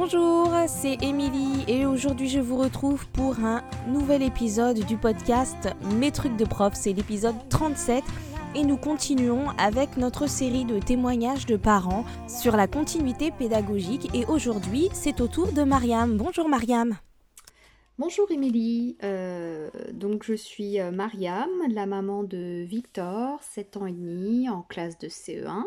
Bonjour, 0.00 0.52
c'est 0.68 1.02
Émilie 1.02 1.64
et 1.66 1.84
aujourd'hui 1.84 2.28
je 2.28 2.38
vous 2.38 2.56
retrouve 2.56 3.08
pour 3.08 3.40
un 3.40 3.64
nouvel 3.88 4.22
épisode 4.22 4.78
du 4.86 4.96
podcast 4.96 5.70
Mes 5.96 6.12
trucs 6.12 6.36
de 6.36 6.44
prof, 6.44 6.72
c'est 6.76 6.92
l'épisode 6.92 7.34
37 7.48 8.04
et 8.54 8.62
nous 8.62 8.76
continuons 8.76 9.48
avec 9.58 9.96
notre 9.96 10.28
série 10.28 10.64
de 10.64 10.78
témoignages 10.78 11.46
de 11.46 11.56
parents 11.56 12.04
sur 12.28 12.56
la 12.56 12.68
continuité 12.68 13.32
pédagogique 13.32 14.08
et 14.14 14.24
aujourd'hui 14.26 14.88
c'est 14.92 15.20
au 15.20 15.26
tour 15.26 15.50
de 15.50 15.64
Mariam. 15.64 16.16
Bonjour 16.16 16.48
Mariam. 16.48 16.96
Bonjour 17.98 18.30
Émilie, 18.30 18.96
euh, 19.02 19.68
donc 19.92 20.22
je 20.22 20.34
suis 20.34 20.78
euh, 20.78 20.92
Mariam, 20.92 21.50
la 21.68 21.86
maman 21.86 22.22
de 22.22 22.62
Victor, 22.62 23.42
7 23.42 23.78
ans 23.78 23.86
et 23.86 23.92
demi, 23.92 24.48
en 24.48 24.62
classe 24.62 24.96
de 24.98 25.08
CE1, 25.08 25.64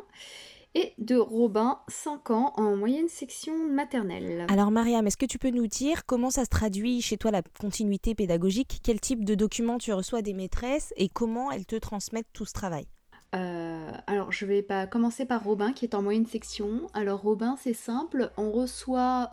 et 0.75 0.93
de 0.97 1.17
Robin, 1.17 1.79
5 1.87 2.31
ans, 2.31 2.53
en 2.55 2.75
moyenne 2.75 3.09
section 3.09 3.67
maternelle. 3.67 4.45
Alors 4.49 4.71
Mariam, 4.71 5.05
est-ce 5.05 5.17
que 5.17 5.25
tu 5.25 5.37
peux 5.37 5.49
nous 5.49 5.67
dire 5.67 6.05
comment 6.05 6.29
ça 6.29 6.45
se 6.45 6.49
traduit 6.49 7.01
chez 7.01 7.17
toi 7.17 7.31
la 7.31 7.41
continuité 7.59 8.15
pédagogique? 8.15 8.79
Quel 8.83 8.99
type 8.99 9.25
de 9.25 9.35
documents 9.35 9.77
tu 9.77 9.93
reçois 9.93 10.21
des 10.21 10.33
maîtresses 10.33 10.93
et 10.97 11.09
comment 11.09 11.51
elles 11.51 11.65
te 11.65 11.75
transmettent 11.75 12.31
tout 12.33 12.45
ce 12.45 12.53
travail? 12.53 12.85
Euh, 13.33 13.91
alors, 14.07 14.31
je 14.31 14.45
vais 14.45 14.61
pas 14.61 14.87
commencer 14.87 15.25
par 15.25 15.43
Robin 15.43 15.71
qui 15.71 15.85
est 15.85 15.95
en 15.95 16.01
moyenne 16.01 16.25
section. 16.25 16.87
Alors, 16.93 17.21
Robin, 17.21 17.55
c'est 17.61 17.73
simple. 17.73 18.31
On 18.37 18.51
reçoit 18.51 19.29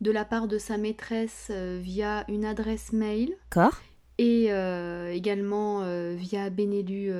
de 0.00 0.10
la 0.10 0.24
part 0.24 0.48
de 0.48 0.58
sa 0.58 0.76
maîtresse 0.76 1.48
euh, 1.50 1.78
via 1.82 2.24
une 2.28 2.44
adresse 2.44 2.92
mail. 2.92 3.34
D'accord. 3.50 3.80
Et 4.18 4.52
euh, 4.52 5.12
également 5.12 5.82
euh, 5.82 6.14
via 6.16 6.50
Benelu 6.50 7.12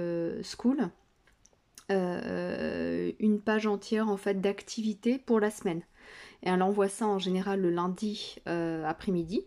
School. 0.43 0.89
Une 1.91 3.41
page 3.41 3.67
entière 3.67 4.09
en 4.09 4.17
fait 4.17 4.41
d'activités 4.41 5.19
pour 5.19 5.41
la 5.41 5.51
semaine. 5.51 5.83
Et 6.43 6.49
elle 6.51 6.63
envoie 6.63 6.89
ça 6.89 7.07
en 7.07 7.19
général 7.19 7.61
le 7.61 7.71
lundi 7.71 8.37
après-midi. 8.47 9.43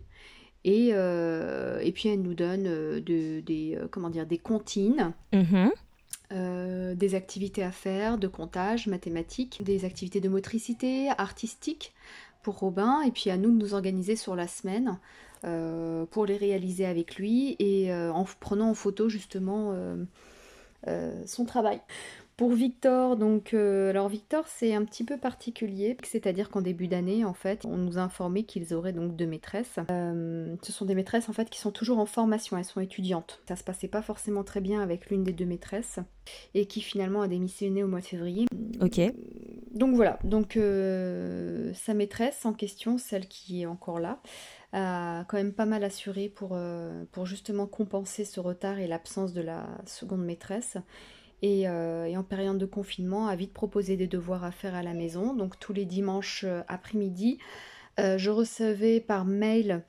Et, 0.63 0.89
et, 0.89 1.91
puis 1.93 2.09
elle 2.09 2.21
nous 2.21 2.33
donne 2.33 2.63
de, 2.63 3.39
des, 3.39 3.77
comment 3.91 4.09
dire, 4.09 4.25
des 4.25 4.37
comptines, 4.37 5.13
mm-hmm. 5.33 6.95
des 6.95 7.15
activités 7.15 7.63
à 7.63 7.71
faire, 7.71 8.17
de 8.17 8.27
comptage, 8.27 8.87
mathématiques, 8.87 9.63
des 9.63 9.85
activités 9.85 10.19
de 10.19 10.29
motricité, 10.29 11.09
artistique, 11.17 11.93
pour 12.41 12.59
Robin 12.59 13.01
et 13.01 13.11
puis 13.11 13.29
à 13.29 13.37
nous 13.37 13.51
de 13.51 13.57
nous 13.57 13.73
organiser 13.73 14.15
sur 14.15 14.35
la 14.35 14.47
semaine 14.47 14.99
euh, 15.43 16.05
pour 16.05 16.25
les 16.25 16.37
réaliser 16.37 16.85
avec 16.85 17.15
lui 17.15 17.55
et 17.59 17.91
euh, 17.91 18.11
en 18.11 18.25
prenant 18.39 18.69
en 18.69 18.73
photo 18.73 19.09
justement 19.09 19.73
euh, 20.87 21.23
son 21.25 21.45
travail. 21.45 21.81
Pour 22.41 22.53
Victor, 22.53 23.17
donc, 23.17 23.53
alors 23.53 24.09
Victor, 24.09 24.47
c'est 24.47 24.73
un 24.73 24.83
petit 24.83 25.03
peu 25.03 25.17
particulier, 25.17 25.95
c'est-à-dire 26.01 26.49
qu'en 26.49 26.61
début 26.61 26.87
d'année, 26.87 27.23
en 27.23 27.35
fait, 27.35 27.67
on 27.67 27.77
nous 27.77 27.99
a 27.99 28.01
informé 28.01 28.45
qu'ils 28.45 28.73
auraient 28.73 28.93
donc 28.93 29.15
deux 29.15 29.27
maîtresses. 29.27 29.75
ce 29.87 30.71
sont 30.71 30.85
des 30.85 30.95
maîtresses 30.95 31.29
en 31.29 31.33
fait 31.33 31.51
qui 31.51 31.59
sont 31.59 31.69
toujours 31.69 31.99
en 31.99 32.07
formation, 32.07 32.57
elles 32.57 32.65
sont 32.65 32.81
étudiantes. 32.81 33.43
Ça 33.47 33.55
se 33.55 33.63
passait 33.63 33.87
pas 33.87 34.01
forcément 34.01 34.43
très 34.43 34.59
bien 34.59 34.81
avec 34.81 35.11
l'une 35.11 35.23
des 35.23 35.33
deux 35.33 35.45
maîtresses 35.45 35.99
et 36.55 36.65
qui 36.65 36.81
finalement 36.81 37.21
a 37.21 37.27
démissionné 37.27 37.83
au 37.83 37.87
mois 37.87 37.99
de 37.99 38.05
février. 38.05 38.47
Ok 38.81 38.99
donc 39.71 39.95
voilà, 39.95 40.19
donc 40.25 40.57
euh, 40.57 41.71
sa 41.73 41.93
maîtresse 41.93 42.45
en 42.45 42.51
question, 42.51 42.97
celle 42.97 43.27
qui 43.27 43.61
est 43.61 43.65
encore 43.65 43.99
là, 43.99 44.19
a 44.73 45.23
quand 45.29 45.37
même 45.37 45.53
pas 45.53 45.65
mal 45.65 45.83
assuré 45.85 46.27
pour, 46.27 46.51
euh, 46.53 47.05
pour 47.13 47.25
justement 47.25 47.67
compenser 47.67 48.25
ce 48.25 48.41
retard 48.41 48.79
et 48.79 48.87
l'absence 48.87 49.31
de 49.31 49.41
la 49.41 49.65
seconde 49.85 50.25
maîtresse. 50.25 50.77
Et, 51.41 51.67
euh, 51.67 52.05
et, 52.05 52.17
en 52.17 52.23
période 52.23 52.57
de 52.57 52.65
confinement, 52.65 53.27
a 53.27 53.35
vite 53.35 53.53
proposé 53.53 53.97
des 53.97 54.07
devoirs 54.07 54.43
à 54.43 54.51
faire 54.51 54.75
à 54.75 54.83
la 54.83 54.93
maison. 54.93 55.33
Donc 55.33 55.59
tous 55.59 55.73
les 55.73 55.85
dimanches 55.85 56.45
après-midi, 56.67 57.39
je 57.97 58.29
recevais 58.29 58.99
par 58.99 59.25
mail 59.25 59.83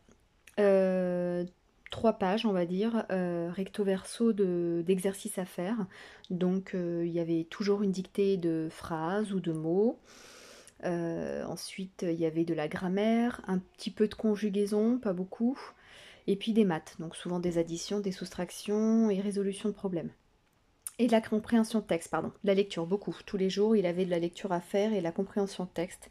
trois 1.92 2.14
pages, 2.14 2.44
on 2.44 2.52
va 2.52 2.66
dire, 2.66 3.04
euh, 3.12 3.52
recto 3.52 3.84
verso 3.84 4.32
d'exercices 4.32 5.38
à 5.38 5.44
faire. 5.44 5.86
Donc 6.30 6.74
euh, 6.74 7.04
il 7.06 7.12
y 7.12 7.20
avait 7.20 7.46
toujours 7.48 7.82
une 7.82 7.92
dictée 7.92 8.36
de 8.36 8.66
phrases 8.68 9.32
ou 9.32 9.38
de 9.38 9.52
mots. 9.52 10.00
Euh, 10.84 11.44
ensuite, 11.44 12.04
il 12.08 12.18
y 12.18 12.26
avait 12.26 12.44
de 12.44 12.54
la 12.54 12.66
grammaire, 12.66 13.40
un 13.46 13.58
petit 13.58 13.92
peu 13.92 14.08
de 14.08 14.14
conjugaison, 14.14 14.98
pas 14.98 15.12
beaucoup. 15.12 15.56
Et 16.26 16.34
puis 16.34 16.52
des 16.52 16.64
maths, 16.64 16.96
donc 16.98 17.14
souvent 17.14 17.38
des 17.38 17.58
additions, 17.58 18.00
des 18.00 18.10
soustractions 18.10 19.10
et 19.10 19.20
résolution 19.20 19.68
de 19.68 19.74
problèmes. 19.74 20.10
Et 20.98 21.08
la 21.08 21.22
compréhension 21.22 21.80
de 21.80 21.84
texte, 21.84 22.10
pardon. 22.10 22.32
La 22.44 22.52
lecture, 22.52 22.86
beaucoup. 22.86 23.16
Tous 23.24 23.38
les 23.38 23.48
jours, 23.48 23.74
il 23.74 23.86
avait 23.86 24.04
de 24.04 24.10
la 24.10 24.18
lecture 24.18 24.52
à 24.52 24.60
faire 24.60 24.92
et 24.92 25.00
la 25.00 25.10
compréhension 25.10 25.64
de 25.64 25.70
texte. 25.70 26.10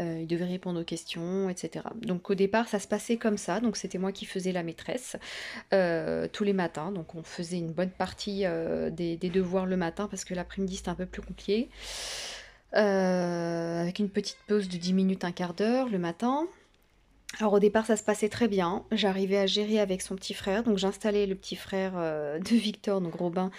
Euh, 0.00 0.18
il 0.20 0.26
devait 0.26 0.44
répondre 0.44 0.80
aux 0.80 0.84
questions, 0.84 1.48
etc. 1.48 1.84
Donc 2.02 2.28
au 2.28 2.34
départ, 2.34 2.68
ça 2.68 2.80
se 2.80 2.88
passait 2.88 3.16
comme 3.16 3.38
ça. 3.38 3.60
Donc 3.60 3.76
c'était 3.76 3.98
moi 3.98 4.10
qui 4.10 4.26
faisais 4.26 4.50
la 4.50 4.64
maîtresse 4.64 5.16
euh, 5.72 6.26
tous 6.32 6.42
les 6.42 6.52
matins. 6.52 6.90
Donc 6.90 7.14
on 7.14 7.22
faisait 7.22 7.58
une 7.58 7.72
bonne 7.72 7.90
partie 7.90 8.44
euh, 8.44 8.90
des, 8.90 9.16
des, 9.16 9.30
devoirs 9.30 9.66
le 9.66 9.76
matin 9.76 10.08
parce 10.08 10.24
que 10.24 10.34
l'après-midi 10.34 10.76
c'était 10.76 10.88
un 10.88 10.94
peu 10.96 11.06
plus 11.06 11.22
compliqué. 11.22 11.68
avec 12.72 13.98
une 14.00 14.10
petite 14.10 14.38
pause 14.48 14.68
de 14.68 14.76
10 14.76 14.94
minutes, 14.94 15.24
un 15.24 15.32
quart 15.32 15.54
d'heure 15.54 15.88
le 15.88 15.98
matin. 15.98 16.48
Alors 17.40 17.52
au 17.52 17.60
départ 17.60 17.86
ça 17.86 17.96
se 17.96 18.02
passait 18.02 18.28
très 18.28 18.48
bien, 18.48 18.84
j'arrivais 18.90 19.38
à 19.38 19.46
gérer 19.46 19.78
avec 19.78 20.02
son 20.02 20.16
petit 20.16 20.34
frère, 20.34 20.64
donc 20.64 20.76
j'installais 20.76 21.24
le 21.24 21.36
petit 21.36 21.54
frère 21.54 21.92
euh, 21.96 22.40
de 22.40 22.56
Victor, 22.56 23.00
donc 23.00 23.14
Robin, 23.14 23.52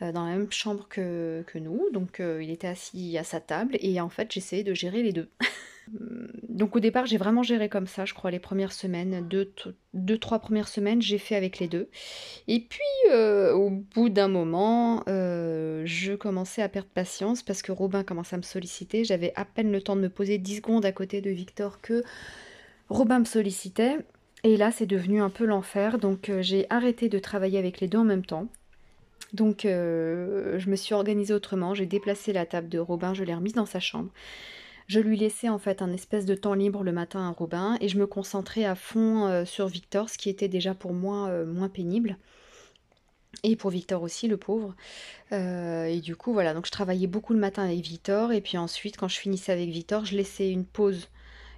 euh, 0.00 0.10
dans 0.10 0.24
la 0.24 0.32
même 0.32 0.50
chambre 0.50 0.86
que, 0.88 1.44
nous, 1.56 1.82
donc 1.92 2.20
euh, 2.20 2.42
il 2.42 2.50
était 2.50 2.66
assis 2.66 3.18
à 3.18 3.24
sa 3.24 3.40
table. 3.40 3.76
Et 3.80 4.00
en 4.00 4.08
fait 4.08 4.32
j'essayais 4.32 4.64
de 4.64 4.72
gérer 4.72 5.02
les 5.02 5.12
deux. 5.12 5.28
donc 6.48 6.76
au 6.76 6.80
départ 6.80 7.04
j'ai 7.04 7.18
vraiment 7.18 7.42
géré 7.42 7.68
comme 7.68 7.86
ça, 7.86 8.06
je 8.06 8.14
crois 8.14 8.30
les 8.30 8.38
premières 8.38 8.72
semaines, 8.72 9.28
deux, 9.28 9.52
deux 9.92 10.16
trois 10.16 10.38
premières 10.38 10.68
semaines 10.68 11.02
j'ai 11.02 11.18
fait 11.18 11.36
avec 11.36 11.58
les 11.58 11.68
deux. 11.68 11.90
Et 12.48 12.60
puis 12.60 13.12
au 13.12 13.68
bout 13.68 14.08
d'un 14.08 14.28
moment 14.28 15.02
je 15.06 16.14
commençais 16.14 16.62
à 16.62 16.70
perdre 16.70 16.88
patience 16.88 17.42
parce 17.42 17.60
que 17.60 17.70
Robin 17.70 18.02
commençait 18.02 18.36
à 18.36 18.38
me 18.38 18.42
solliciter, 18.42 19.04
j'avais 19.04 19.34
à 19.36 19.44
peine 19.44 19.70
le 19.70 19.82
temps 19.82 19.94
de 19.94 20.00
me 20.00 20.08
poser 20.08 20.38
10 20.38 20.56
secondes 20.56 20.86
à 20.86 20.92
côté 20.92 21.20
de 21.20 21.28
Victor 21.28 21.82
que... 21.82 22.02
Robin 22.88 23.20
me 23.20 23.24
sollicitait 23.24 23.98
et 24.44 24.56
là 24.56 24.70
c'est 24.70 24.86
devenu 24.86 25.20
un 25.20 25.30
peu 25.30 25.44
l'enfer 25.44 25.98
donc 25.98 26.28
euh, 26.28 26.40
j'ai 26.42 26.66
arrêté 26.70 27.08
de 27.08 27.18
travailler 27.18 27.58
avec 27.58 27.80
les 27.80 27.88
deux 27.88 27.98
en 27.98 28.04
même 28.04 28.24
temps. 28.24 28.48
Donc 29.32 29.64
euh, 29.64 30.58
je 30.58 30.70
me 30.70 30.76
suis 30.76 30.94
organisée 30.94 31.34
autrement, 31.34 31.74
j'ai 31.74 31.86
déplacé 31.86 32.32
la 32.32 32.46
table 32.46 32.68
de 32.68 32.78
Robin, 32.78 33.12
je 33.12 33.24
l'ai 33.24 33.34
remise 33.34 33.54
dans 33.54 33.66
sa 33.66 33.80
chambre. 33.80 34.10
Je 34.86 35.00
lui 35.00 35.16
laissais 35.16 35.48
en 35.48 35.58
fait 35.58 35.82
un 35.82 35.92
espèce 35.92 36.26
de 36.26 36.36
temps 36.36 36.54
libre 36.54 36.84
le 36.84 36.92
matin 36.92 37.28
à 37.28 37.32
Robin 37.32 37.76
et 37.80 37.88
je 37.88 37.98
me 37.98 38.06
concentrais 38.06 38.64
à 38.64 38.76
fond 38.76 39.26
euh, 39.26 39.44
sur 39.44 39.66
Victor, 39.66 40.08
ce 40.08 40.16
qui 40.16 40.30
était 40.30 40.48
déjà 40.48 40.74
pour 40.74 40.92
moi 40.92 41.44
moins 41.44 41.68
pénible. 41.68 42.18
Et 43.42 43.56
pour 43.56 43.70
Victor 43.70 44.02
aussi, 44.02 44.28
le 44.28 44.38
pauvre. 44.38 44.74
et 45.30 46.00
du 46.02 46.16
coup, 46.16 46.32
voilà, 46.32 46.54
donc 46.54 46.66
je 46.66 46.70
travaillais 46.70 47.06
beaucoup 47.06 47.34
le 47.34 47.38
matin 47.38 47.64
avec 47.64 47.80
Victor. 47.80 48.32
Et 48.32 48.40
puis 48.40 48.56
ensuite, 48.56 48.96
quand 48.96 49.08
je 49.08 49.18
finissais 49.18 49.52
avec 49.52 49.68
Victor, 49.68 50.06
je 50.06 50.16
laissais 50.16 50.50
une 50.50 50.64
pause 50.64 51.08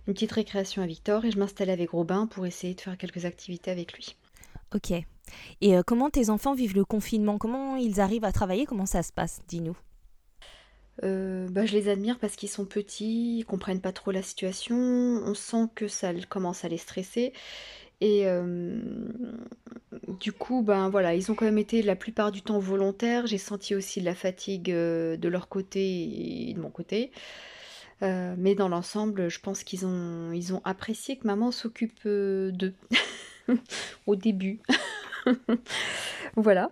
une 0.09 0.15
petite 0.15 0.33
récréation 0.33 0.83
à 0.83 0.87
Victor 0.87 1.27
et 1.27 1.31
je 1.31 1.39
m'installais 1.39 1.73
avec 1.73 1.91
Robin 1.91 2.27
pour 2.27 2.47
essayer 2.47 2.75
de 2.75 2.81
faire 2.81 2.97
quelques 2.97 3.27
activités 3.27 3.71
avec 3.71 3.93
lui. 3.93 4.17
Ok. 4.75 4.91
Et 5.61 5.77
euh, 5.77 5.83
comment 5.87 6.09
tes 6.09 6.31
enfants 6.31 6.55
vivent 6.55 6.75
le 6.75 6.87
confinement? 6.87 7.37
Comment 7.37 7.77
ils 7.77 8.01
arrivent 8.01 8.25
à 8.25 8.33
travailler? 8.33 8.65
Comment 8.65 8.87
ça 8.87 9.03
se 9.03 9.13
passe? 9.13 9.41
Dis-nous. 9.49 9.77
Euh, 11.05 11.47
bah, 11.51 11.67
je 11.67 11.75
les 11.75 11.91
admire 11.91 12.19
parce 12.19 12.37
qu'ils 12.37 12.49
sont 12.49 12.65
petits, 12.65 13.39
ils 13.39 13.45
comprennent 13.45 13.83
pas 13.83 13.93
trop 13.93 14.11
la 14.11 14.23
situation, 14.23 14.77
on 14.77 15.35
sent 15.35 15.69
que 15.75 15.87
ça 15.87 16.13
commence 16.29 16.65
à 16.65 16.69
les 16.69 16.79
stresser. 16.79 17.35
Et 18.01 18.27
euh, 18.27 18.81
du 20.21 20.33
coup, 20.33 20.63
ben 20.63 20.89
voilà, 20.89 21.15
ils 21.15 21.31
ont 21.31 21.35
quand 21.35 21.45
même 21.45 21.59
été 21.59 21.83
la 21.83 21.97
plupart 21.97 22.33
du 22.33 22.43
temps 22.43 22.59
volontaires. 22.59 23.27
J'ai 23.27 23.39
senti 23.39 23.75
aussi 23.75 24.01
de 24.01 24.07
la 24.07 24.15
fatigue 24.15 24.71
de 24.71 25.29
leur 25.29 25.49
côté 25.49 26.49
et 26.49 26.55
de 26.55 26.61
mon 26.61 26.71
côté. 26.71 27.13
Euh, 28.03 28.35
mais 28.39 28.55
dans 28.55 28.69
l'ensemble, 28.69 29.29
je 29.29 29.41
pense 29.41 29.65
qu'ils 29.65 29.85
ont, 29.87 30.33
ils 30.33 30.55
ont 30.55 30.61
apprécié 30.65 31.17
que 31.17 31.27
maman 31.27 31.51
s'occupe 31.51 31.99
euh, 32.07 32.51
d'eux 32.53 32.75
au 34.07 34.17
début. 34.17 34.61
voilà. 36.37 36.71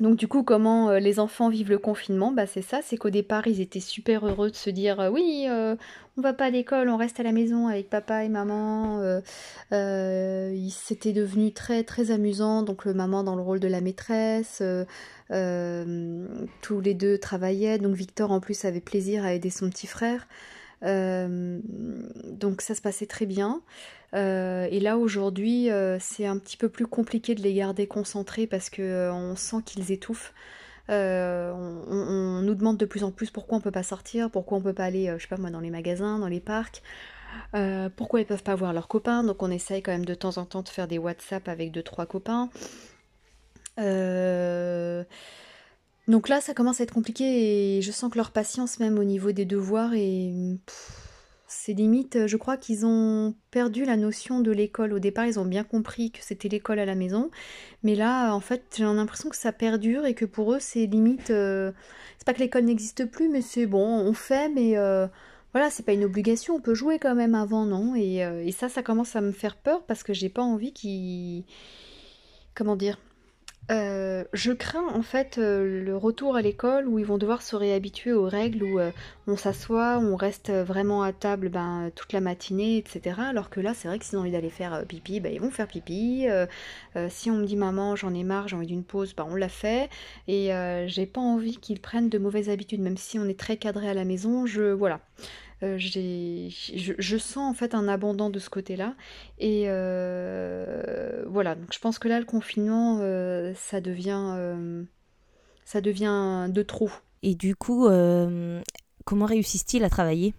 Donc 0.00 0.16
du 0.16 0.26
coup, 0.28 0.42
comment 0.42 0.90
euh, 0.90 0.98
les 0.98 1.20
enfants 1.20 1.50
vivent 1.50 1.70
le 1.70 1.78
confinement? 1.78 2.32
Bah 2.32 2.46
c'est 2.46 2.62
ça, 2.62 2.80
c'est 2.82 2.96
qu'au 2.96 3.10
départ, 3.10 3.46
ils 3.46 3.60
étaient 3.60 3.80
super 3.80 4.26
heureux 4.26 4.50
de 4.50 4.56
se 4.56 4.70
dire 4.70 5.10
oui, 5.12 5.46
on 6.16 6.20
va 6.20 6.32
pas 6.32 6.46
à 6.46 6.50
l'école, 6.50 6.88
on 6.88 6.96
reste 6.96 7.20
à 7.20 7.22
la 7.22 7.32
maison 7.32 7.68
avec 7.68 7.90
papa 7.90 8.24
et 8.24 8.28
maman. 8.28 9.20
C'était 9.70 11.12
devenu 11.12 11.52
très 11.52 11.84
très 11.84 12.10
amusant, 12.10 12.62
donc 12.62 12.84
le 12.84 12.94
maman 12.94 13.22
dans 13.22 13.36
le 13.36 13.42
rôle 13.42 13.60
de 13.60 13.68
la 13.68 13.80
maîtresse. 13.80 14.62
tous 15.28 16.80
les 16.80 16.94
deux 16.94 17.18
travaillaient, 17.18 17.78
donc 17.78 17.94
Victor 17.94 18.32
en 18.32 18.40
plus 18.40 18.64
avait 18.64 18.80
plaisir 18.80 19.24
à 19.24 19.34
aider 19.34 19.50
son 19.50 19.68
petit 19.68 19.86
frère. 19.86 20.26
donc 20.82 22.62
ça 22.62 22.74
se 22.74 22.80
passait 22.80 23.06
très 23.06 23.26
bien. 23.26 23.60
Euh, 24.14 24.66
et 24.70 24.80
là 24.80 24.98
aujourd'hui, 24.98 25.70
euh, 25.70 25.98
c'est 26.00 26.26
un 26.26 26.38
petit 26.38 26.56
peu 26.56 26.68
plus 26.68 26.86
compliqué 26.86 27.34
de 27.34 27.42
les 27.42 27.54
garder 27.54 27.86
concentrés 27.86 28.46
parce 28.46 28.70
que 28.70 28.82
euh, 28.82 29.12
on 29.12 29.36
sent 29.36 29.58
qu'ils 29.64 29.92
étouffent. 29.92 30.34
On, 30.88 32.40
nous 32.42 32.54
demande 32.56 32.76
de 32.76 32.84
plus 32.84 33.04
en 33.04 33.12
plus 33.12 33.30
pourquoi 33.30 33.58
on 33.58 33.60
peut 33.60 33.70
pas 33.70 33.84
sortir, 33.84 34.28
pourquoi 34.28 34.58
on 34.58 34.60
peut 34.60 34.72
pas 34.72 34.84
aller, 34.84 35.14
je 35.18 35.22
sais 35.22 35.28
pas 35.28 35.36
moi, 35.36 35.50
dans 35.50 35.60
les 35.60 35.70
magasins, 35.70 36.18
dans 36.18 36.26
les 36.26 36.40
parcs. 36.40 36.82
pourquoi 37.96 38.20
ils 38.20 38.26
peuvent 38.26 38.42
pas 38.42 38.56
voir 38.56 38.72
leurs 38.72 38.88
copains 38.88 39.22
Donc 39.22 39.40
on 39.42 39.50
essaye 39.52 39.82
quand 39.82 39.92
même 39.92 40.04
de 40.04 40.14
temps 40.14 40.38
en 40.38 40.44
temps 40.46 40.62
de 40.62 40.68
faire 40.68 40.88
des 40.88 40.98
WhatsApp 40.98 41.48
avec 41.48 41.70
deux 41.70 41.84
trois 41.84 42.06
copains. 42.06 42.50
Donc 46.08 46.28
là, 46.28 46.40
ça 46.40 46.54
commence 46.54 46.80
à 46.80 46.84
être 46.84 46.92
compliqué 46.92 47.76
et 47.76 47.82
je 47.82 47.92
sens 47.92 48.10
que 48.10 48.16
leur 48.18 48.32
patience 48.32 48.80
même 48.80 48.98
au 48.98 49.04
niveau 49.04 49.30
des 49.30 49.44
devoirs 49.44 49.92
est 49.94 50.58
c'est 51.52 51.72
limite, 51.72 52.28
je 52.28 52.36
crois 52.36 52.56
qu'ils 52.56 52.86
ont 52.86 53.34
perdu 53.50 53.84
la 53.84 53.96
notion 53.96 54.40
de 54.40 54.52
l'école. 54.52 54.92
Au 54.92 55.00
départ, 55.00 55.26
ils 55.26 55.40
ont 55.40 55.44
bien 55.44 55.64
compris 55.64 56.12
que 56.12 56.20
c'était 56.22 56.48
l'école 56.48 56.78
à 56.78 56.84
la 56.84 56.94
maison. 56.94 57.28
Mais 57.82 57.96
là, 57.96 58.32
en 58.32 58.40
fait, 58.40 58.62
j'ai 58.76 58.84
l'impression 58.84 59.28
que 59.30 59.36
ça 59.36 59.50
perdure 59.52 60.06
et 60.06 60.14
que 60.14 60.24
pour 60.24 60.52
eux, 60.52 60.58
c'est 60.60 60.86
limite. 60.86 61.30
Euh, 61.30 61.72
c'est 62.18 62.24
pas 62.24 62.34
que 62.34 62.38
l'école 62.38 62.64
n'existe 62.64 63.04
plus, 63.04 63.28
mais 63.28 63.42
c'est 63.42 63.66
bon, 63.66 63.84
on 63.84 64.12
fait, 64.12 64.48
mais 64.48 64.78
euh, 64.78 65.08
voilà, 65.52 65.70
c'est 65.70 65.82
pas 65.84 65.92
une 65.92 66.04
obligation. 66.04 66.54
On 66.54 66.60
peut 66.60 66.74
jouer 66.74 67.00
quand 67.00 67.16
même 67.16 67.34
avant, 67.34 67.66
non? 67.66 67.96
Et, 67.96 68.24
euh, 68.24 68.44
et, 68.44 68.52
ça, 68.52 68.68
ça 68.68 68.84
commence 68.84 69.16
à 69.16 69.20
me 69.20 69.32
faire 69.32 69.56
peur 69.56 69.82
parce 69.86 70.04
que 70.04 70.14
j'ai 70.14 70.28
pas 70.28 70.42
envie 70.42 70.72
qu'ils. 70.72 71.44
Comment 72.54 72.76
dire 72.76 72.98
euh, 73.70 74.24
je 74.32 74.50
crains 74.50 74.88
en 74.88 75.02
fait 75.02 75.38
euh, 75.38 75.84
le 75.84 75.96
retour 75.96 76.34
à 76.34 76.42
l'école 76.42 76.88
où 76.88 76.98
ils 76.98 77.06
vont 77.06 77.18
devoir 77.18 77.40
se 77.40 77.54
réhabituer 77.54 78.12
aux 78.12 78.28
règles 78.28 78.64
où 78.64 78.80
euh, 78.80 78.90
on 79.28 79.36
s'assoit, 79.36 79.98
on 79.98 80.16
reste 80.16 80.50
vraiment 80.50 81.04
à 81.04 81.12
table 81.12 81.50
ben, 81.50 81.92
toute 81.94 82.12
la 82.12 82.20
matinée, 82.20 82.78
etc. 82.78 83.20
Alors 83.20 83.48
que 83.48 83.60
là, 83.60 83.72
c'est 83.74 83.86
vrai 83.86 84.00
que 84.00 84.04
s'ils 84.04 84.18
ont 84.18 84.22
envie 84.22 84.32
d'aller 84.32 84.50
faire 84.50 84.84
pipi, 84.88 85.20
ben, 85.20 85.32
ils 85.32 85.40
vont 85.40 85.52
faire 85.52 85.68
pipi. 85.68 86.26
si 87.08 87.30
on 87.30 87.36
me 87.36 87.46
dit 87.46 87.56
maman, 87.56 87.94
j'en 87.94 88.12
ai 88.12 88.24
marre, 88.24 88.48
j'ai 88.48 88.56
envie 88.56 88.66
d'une 88.66 88.84
pause, 88.84 89.14
ben, 89.14 89.26
on 89.28 89.36
l'a 89.36 89.48
fait. 89.48 89.88
Et 90.26 90.50
j'ai 90.86 91.06
pas 91.06 91.20
envie 91.20 91.56
qu'ils 91.58 91.80
prennent 91.80 92.08
de 92.08 92.18
mauvaises 92.18 92.50
habitudes, 92.50 92.80
même 92.80 92.96
si 92.96 93.18
on 93.20 93.26
est 93.26 93.38
très 93.38 93.56
cadré 93.56 93.88
à 93.88 93.94
la 93.94 94.04
maison. 94.04 94.46
Je 94.46 94.72
voilà. 94.72 95.00
Euh, 95.62 95.76
je, 95.78 97.16
sens 97.18 97.50
en 97.50 97.54
fait 97.54 97.74
un 97.74 97.86
abandon 97.86 98.30
de 98.30 98.38
ce 98.38 98.48
côté-là. 98.48 98.94
Et 99.38 99.64
euh, 99.66 101.22
voilà, 101.26 101.54
donc 101.54 101.72
je 101.72 101.78
pense 101.78 101.98
que 101.98 102.08
là, 102.08 102.18
le 102.18 102.24
confinement, 102.24 102.98
euh, 103.00 103.52
ça, 103.54 103.80
devient, 103.80 104.34
ça 105.64 105.80
devient 105.80 106.48
de 106.48 106.62
trop. 106.62 106.90
Et 107.22 107.34
du 107.34 107.54
coup, 107.54 107.88
comment 109.04 109.26
réussissent-ils 109.26 109.84
à 109.84 109.90
travailler? 109.90 110.34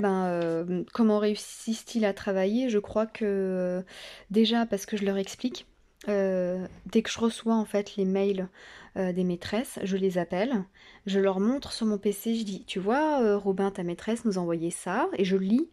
Ben, 0.00 0.84
comment 0.92 1.18
réussissent-ils 1.18 2.04
à 2.04 2.14
travailler? 2.14 2.68
Je 2.68 2.78
crois 2.78 3.06
que 3.06 3.84
déjà 4.30 4.66
parce 4.66 4.86
que 4.86 4.96
je 4.96 5.04
leur 5.04 5.18
explique. 5.18 5.66
Dès 6.06 7.02
que 7.02 7.10
je 7.10 7.18
reçois 7.18 7.54
en 7.54 7.64
fait 7.64 7.96
les 7.96 8.04
mails 8.04 8.48
euh, 8.96 9.12
des 9.12 9.24
maîtresses, 9.24 9.80
je 9.82 9.96
les 9.96 10.18
appelle, 10.18 10.62
je 11.06 11.18
leur 11.18 11.40
montre 11.40 11.72
sur 11.72 11.84
mon 11.84 11.98
PC, 11.98 12.36
je 12.36 12.44
dis, 12.44 12.64
tu 12.64 12.78
vois, 12.78 13.20
euh, 13.22 13.36
Robin, 13.36 13.72
ta 13.72 13.82
maîtresse 13.82 14.24
nous 14.24 14.38
a 14.38 14.40
envoyé 14.40 14.70
ça, 14.70 15.08
et 15.18 15.24
je 15.24 15.36
lis 15.36 15.68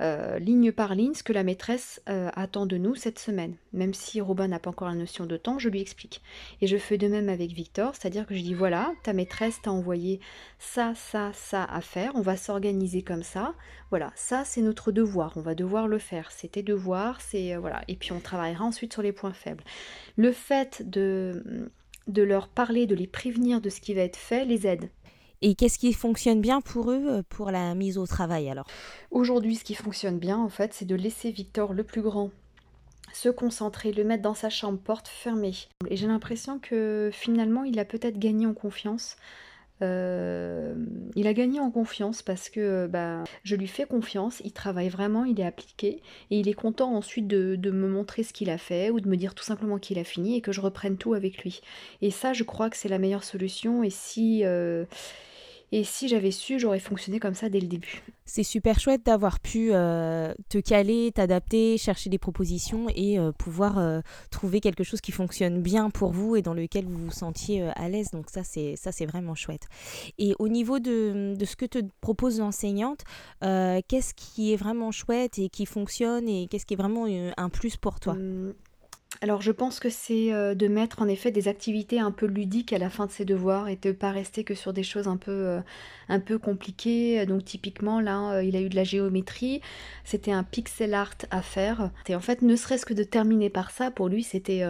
euh, 0.00 0.38
ligne 0.38 0.72
par 0.72 0.94
ligne 0.94 1.14
ce 1.14 1.22
que 1.22 1.32
la 1.32 1.44
maîtresse 1.44 2.02
attend 2.06 2.66
de 2.66 2.76
nous 2.76 2.94
cette 2.94 3.18
semaine. 3.18 3.54
Même 3.72 3.94
si 3.94 4.20
Robin 4.20 4.48
n'a 4.48 4.58
pas 4.58 4.70
encore 4.70 4.88
la 4.88 4.94
notion 4.94 5.26
de 5.26 5.36
temps, 5.36 5.58
je 5.58 5.68
lui 5.68 5.80
explique. 5.80 6.22
Et 6.60 6.66
je 6.66 6.76
fais 6.76 6.98
de 6.98 7.08
même 7.08 7.28
avec 7.28 7.52
Victor, 7.52 7.94
c'est-à-dire 7.94 8.26
que 8.26 8.34
je 8.34 8.42
dis 8.42 8.54
voilà, 8.54 8.92
ta 9.02 9.12
maîtresse 9.12 9.60
t'a 9.62 9.70
envoyé 9.72 10.20
ça, 10.58 10.92
ça, 10.94 11.30
ça 11.34 11.64
à 11.64 11.80
faire, 11.80 12.12
on 12.14 12.20
va 12.22 12.36
s'organiser 12.36 13.02
comme 13.02 13.22
ça. 13.22 13.54
Voilà, 13.90 14.12
ça 14.14 14.44
c'est 14.44 14.62
notre 14.62 14.92
devoir, 14.92 15.32
on 15.36 15.40
va 15.40 15.54
devoir 15.54 15.88
le 15.88 15.98
faire. 15.98 16.30
C'est 16.32 16.52
tes 16.52 16.62
devoirs, 16.62 17.20
c'est 17.20 17.56
voilà. 17.56 17.82
Et 17.88 17.96
puis 17.96 18.12
on 18.12 18.20
travaillera 18.20 18.64
ensuite 18.64 18.92
sur 18.92 19.02
les 19.02 19.12
points 19.12 19.32
faibles. 19.32 19.64
Le 20.16 20.32
fait 20.32 20.82
de 20.88 21.70
de 22.08 22.22
leur 22.22 22.48
parler, 22.48 22.86
de 22.86 22.94
les 22.94 23.06
prévenir 23.06 23.60
de 23.60 23.70
ce 23.70 23.80
qui 23.80 23.94
va 23.94 24.02
être 24.02 24.16
fait, 24.16 24.44
les 24.44 24.66
aide. 24.66 24.90
Et 25.42 25.56
qu'est-ce 25.56 25.78
qui 25.78 25.92
fonctionne 25.92 26.40
bien 26.40 26.60
pour 26.60 26.90
eux 26.90 27.04
euh, 27.08 27.22
pour 27.28 27.50
la 27.50 27.74
mise 27.74 27.98
au 27.98 28.06
travail 28.06 28.48
alors? 28.48 28.66
Aujourd'hui, 29.10 29.56
ce 29.56 29.64
qui 29.64 29.74
fonctionne 29.74 30.18
bien 30.18 30.38
en 30.38 30.48
fait, 30.48 30.72
c'est 30.72 30.84
de 30.84 30.94
laisser 30.94 31.30
Victor 31.30 31.74
le 31.74 31.84
plus 31.84 32.00
grand 32.00 32.30
se 33.12 33.28
concentrer, 33.28 33.92
le 33.92 34.04
mettre 34.04 34.22
dans 34.22 34.34
sa 34.34 34.48
chambre, 34.48 34.78
porte 34.78 35.08
fermée. 35.08 35.54
Et 35.88 35.96
j'ai 35.96 36.06
l'impression 36.06 36.58
que 36.58 37.10
finalement, 37.12 37.64
il 37.64 37.78
a 37.78 37.84
peut-être 37.84 38.18
gagné 38.18 38.46
en 38.46 38.54
confiance. 38.54 39.16
Euh, 39.82 40.74
il 41.16 41.26
a 41.26 41.32
gagné 41.32 41.58
en 41.58 41.70
confiance 41.70 42.22
parce 42.22 42.48
que 42.48 42.86
bah, 42.86 43.24
je 43.42 43.56
lui 43.56 43.66
fais 43.66 43.84
confiance, 43.84 44.40
il 44.44 44.52
travaille 44.52 44.88
vraiment, 44.88 45.24
il 45.24 45.40
est 45.40 45.44
appliqué 45.44 46.02
et 46.30 46.38
il 46.38 46.48
est 46.48 46.54
content 46.54 46.94
ensuite 46.94 47.26
de, 47.26 47.70
me 47.70 47.88
montrer 47.88 48.22
ce 48.22 48.32
qu'il 48.32 48.48
a 48.48 48.58
fait 48.58 48.90
ou 48.90 49.00
de 49.00 49.08
me 49.08 49.16
dire 49.16 49.34
tout 49.34 49.44
simplement 49.44 49.78
qu'il 49.78 49.98
a 49.98 50.04
fini 50.04 50.36
et 50.36 50.40
que 50.40 50.52
je 50.52 50.60
reprenne 50.60 50.96
tout 50.96 51.14
avec 51.14 51.38
lui. 51.42 51.62
Et 52.00 52.12
ça, 52.12 52.32
je 52.32 52.44
crois 52.44 52.70
que 52.70 52.76
c'est 52.76 52.88
la 52.88 52.98
meilleure 52.98 53.24
solution 53.24 53.82
et 53.82 53.90
si... 53.90 54.42
Euh, 54.44 54.84
et 55.72 55.84
si 55.84 56.06
j'avais 56.06 56.30
su, 56.30 56.58
j'aurais 56.58 56.78
fonctionné 56.78 57.18
comme 57.18 57.34
ça 57.34 57.48
dès 57.48 57.58
le 57.58 57.66
début. 57.66 58.02
C'est 58.26 58.42
super 58.42 58.78
chouette 58.78 59.06
d'avoir 59.06 59.40
pu 59.40 59.70
euh, 59.72 60.34
te 60.50 60.58
caler, 60.58 61.10
t'adapter, 61.12 61.78
chercher 61.78 62.10
des 62.10 62.18
propositions 62.18 62.86
et 62.94 63.18
euh, 63.18 63.32
pouvoir 63.32 63.78
euh, 63.78 64.00
trouver 64.30 64.60
quelque 64.60 64.84
chose 64.84 65.00
qui 65.00 65.12
fonctionne 65.12 65.62
bien 65.62 65.88
pour 65.88 66.12
vous 66.12 66.36
et 66.36 66.42
dans 66.42 66.52
lequel 66.52 66.84
vous 66.84 67.06
vous 67.06 67.10
sentiez 67.10 67.62
à 67.74 67.88
l'aise. 67.88 68.10
Donc 68.12 68.28
ça, 68.28 68.44
c'est 68.44 68.76
ça, 68.76 68.92
c'est 68.92 69.06
vraiment 69.06 69.34
chouette. 69.34 69.66
Et 70.18 70.34
au 70.38 70.48
niveau 70.48 70.78
de, 70.78 71.34
de 71.38 71.44
ce 71.46 71.56
que 71.56 71.66
te 71.66 71.78
propose 72.02 72.38
l'enseignante, 72.38 73.00
qu'est-ce 73.40 74.12
qui 74.14 74.52
est 74.52 74.56
vraiment 74.56 74.92
chouette 74.92 75.38
et 75.38 75.48
qui 75.48 75.64
fonctionne 75.64 76.28
et 76.28 76.48
qu'est-ce 76.48 76.66
qui 76.66 76.74
est 76.74 76.76
vraiment 76.76 77.06
un 77.06 77.48
plus 77.48 77.78
pour 77.78 77.98
toi? 77.98 78.12
Hum, 78.12 78.52
alors 79.22 79.40
je 79.40 79.52
pense 79.52 79.78
que 79.78 79.88
c'est 79.88 80.32
euh, 80.32 80.56
de 80.56 80.66
mettre 80.66 81.00
en 81.00 81.06
effet 81.06 81.30
des 81.30 81.46
activités 81.46 82.00
un 82.00 82.10
peu 82.10 82.26
ludiques 82.26 82.72
à 82.72 82.78
la 82.78 82.90
fin 82.90 83.06
de 83.06 83.12
ses 83.12 83.24
devoirs 83.24 83.68
et 83.68 83.76
de 83.76 83.90
ne 83.90 83.92
pas 83.94 84.10
rester 84.10 84.42
que 84.42 84.54
sur 84.54 84.72
des 84.72 84.82
choses 84.82 85.06
un 85.06 85.16
peu, 85.16 85.30
euh, 85.30 85.60
un 86.08 86.18
peu 86.18 86.38
compliquées. 86.38 87.24
Donc 87.24 87.44
typiquement 87.44 88.00
là, 88.00 88.32
euh, 88.32 88.42
il 88.42 88.56
a 88.56 88.60
eu 88.60 88.68
de 88.68 88.74
la 88.74 88.82
géométrie, 88.82 89.60
c'était 90.04 90.32
un 90.32 90.42
pixel 90.42 90.92
art 90.92 91.14
à 91.30 91.40
faire. 91.40 91.92
Et 92.08 92.16
en 92.16 92.20
fait, 92.20 92.42
ne 92.42 92.56
serait-ce 92.56 92.84
que 92.84 92.94
de 92.94 93.04
terminer 93.04 93.48
par 93.48 93.70
ça, 93.70 93.92
pour 93.92 94.08
lui, 94.08 94.24
c'était 94.24 94.64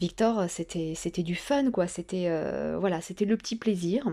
Victor, 0.00 0.44
c'était 0.48 0.92
c'était 0.94 1.22
du 1.22 1.34
fun 1.34 1.70
quoi. 1.70 1.86
C'était 1.86 2.28
voilà, 2.78 3.00
c'était 3.00 3.24
le 3.24 3.36
petit 3.38 3.56
plaisir. 3.56 4.06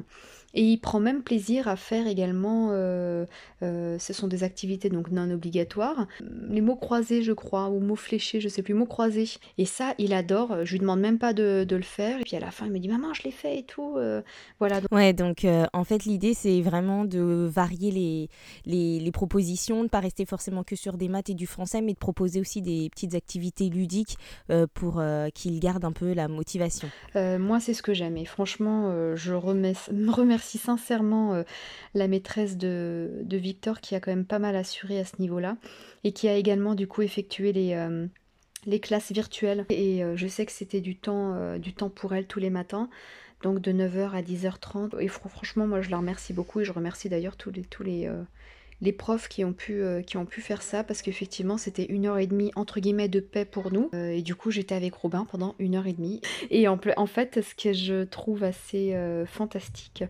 Et 0.53 0.63
il 0.63 0.77
prend 0.77 0.99
même 0.99 1.21
plaisir 1.21 1.67
à 1.67 1.75
faire 1.75 2.07
également, 2.07 2.69
euh, 2.71 3.25
euh, 3.61 3.99
ce 3.99 4.13
sont 4.13 4.27
des 4.27 4.43
activités 4.43 4.89
donc 4.89 5.11
non 5.11 5.29
obligatoires, 5.29 6.07
les 6.49 6.61
mots 6.61 6.75
croisés 6.75 7.21
je 7.21 7.33
crois, 7.33 7.69
ou 7.69 7.79
mots 7.79 7.95
fléchés, 7.95 8.41
je 8.41 8.47
sais 8.47 8.63
plus, 8.63 8.73
mots 8.73 8.87
croisés. 8.87 9.29
Et 9.57 9.65
ça, 9.65 9.93
il 9.99 10.13
adore, 10.13 10.65
je 10.65 10.71
lui 10.71 10.79
demande 10.79 11.01
même 11.01 11.19
pas 11.19 11.33
de, 11.33 11.65
le 11.69 11.81
faire. 11.81 12.19
Et 12.19 12.23
puis 12.23 12.35
à 12.35 12.39
la 12.39 12.51
fin, 12.51 12.65
il 12.65 12.71
me 12.71 12.79
dit, 12.79 12.87
maman, 12.87 13.13
je 13.13 13.23
l'ai 13.23 13.31
fait 13.31 13.59
et 13.59 13.63
tout. 13.63 13.95
Euh, 13.97 14.21
voilà. 14.59 14.81
Ouais, 14.91 15.13
donc 15.13 15.45
en 15.73 15.83
fait, 15.83 16.05
l'idée, 16.05 16.33
c'est 16.33 16.61
vraiment 16.61 17.05
de 17.05 17.47
varier 17.51 17.91
les, 17.91 18.29
les, 18.65 18.99
les 18.99 19.11
propositions, 19.11 19.83
de 19.83 19.89
pas 19.89 19.99
rester 19.99 20.25
forcément 20.25 20.63
que 20.63 20.75
sur 20.75 20.97
des 20.97 21.09
maths 21.09 21.29
et 21.29 21.35
du 21.35 21.45
français, 21.45 21.81
mais 21.81 21.93
de 21.93 21.97
proposer 21.97 22.41
aussi 22.41 22.61
des 22.61 22.89
petites 22.89 23.13
activités 23.13 23.69
ludiques 23.69 24.17
pour 24.73 25.01
qu'il 25.33 25.59
garde 25.59 25.85
un 25.85 25.91
peu 25.91 26.13
la 26.13 26.27
motivation. 26.27 26.89
moi, 27.15 27.59
c'est 27.59 27.73
ce 27.73 27.83
que 27.83 27.93
j'aime. 27.93 28.17
Et 28.17 28.25
franchement, 28.25 29.15
je 29.15 29.33
remercie 29.33 30.38
remercie 30.39 30.57
sincèrement 30.57 31.33
euh, 31.33 31.43
la 31.93 32.07
maîtresse 32.07 32.55
de, 32.57 33.25
Victor 33.29 33.81
qui 33.81 33.95
a 33.95 33.99
quand 33.99 34.11
même 34.11 34.25
pas 34.25 34.39
mal 34.39 34.55
assuré 34.55 34.99
à 34.99 35.05
ce 35.05 35.15
niveau-là 35.19 35.57
et 36.03 36.13
qui 36.13 36.27
a 36.29 36.35
également 36.35 36.75
du 36.75 36.87
coup 36.87 37.01
effectué 37.01 37.51
les, 37.51 37.73
euh, 37.73 38.07
classes 38.79 39.11
virtuelles. 39.11 39.65
Et 39.69 40.03
euh, 40.03 40.15
je 40.15 40.27
sais 40.27 40.45
que 40.45 40.51
c'était 40.51 40.81
du 40.81 40.95
temps, 40.95 41.59
pour 41.93 42.13
elle 42.13 42.25
tous 42.25 42.39
les 42.39 42.49
matins 42.49 42.89
donc 43.41 43.59
de 43.61 43.71
9h 43.71 44.11
à 44.11 44.21
10h30. 44.21 44.99
Et 44.99 45.07
franchement, 45.07 45.67
moi 45.67 45.81
je 45.81 45.89
la 45.89 45.97
remercie 45.97 46.33
beaucoup 46.33 46.61
et 46.61 46.65
je 46.65 46.71
remercie 46.71 47.09
d'ailleurs 47.09 47.37
tous 47.37 47.51
les, 47.51 48.09
les 48.81 48.93
profs 48.93 49.27
qui 49.27 49.43
ont 49.43 49.53
pu, 49.53 49.81
euh, 49.81 50.01
qui 50.01 50.17
ont 50.17 50.25
pu 50.25 50.41
faire 50.41 50.61
ça 50.61 50.83
parce 50.83 51.01
qu'effectivement 51.01 51.57
c'était 51.57 51.85
une 51.85 52.05
heure 52.05 52.17
et 52.17 52.27
demie 52.27 52.51
entre 52.55 52.79
guillemets 52.79 53.09
de 53.09 53.19
paix 53.19 53.45
pour 53.45 53.73
nous 53.73 53.89
euh, 53.93 54.09
et 54.09 54.21
du 54.21 54.35
coup 54.35 54.51
j'étais 54.51 54.75
avec 54.75 54.93
Robin 54.93 55.25
pendant 55.29 55.55
une 55.59 55.75
heure 55.75 55.87
et 55.87 55.93
demie 55.93 56.21
et 56.49 56.67
en, 56.67 56.77
fait 57.05 57.41
ce 57.41 57.55
que 57.55 57.73
je 57.73 58.03
trouve 58.03 58.43
assez 58.43 58.93
euh, 58.95 59.25
fantastique 59.25 60.03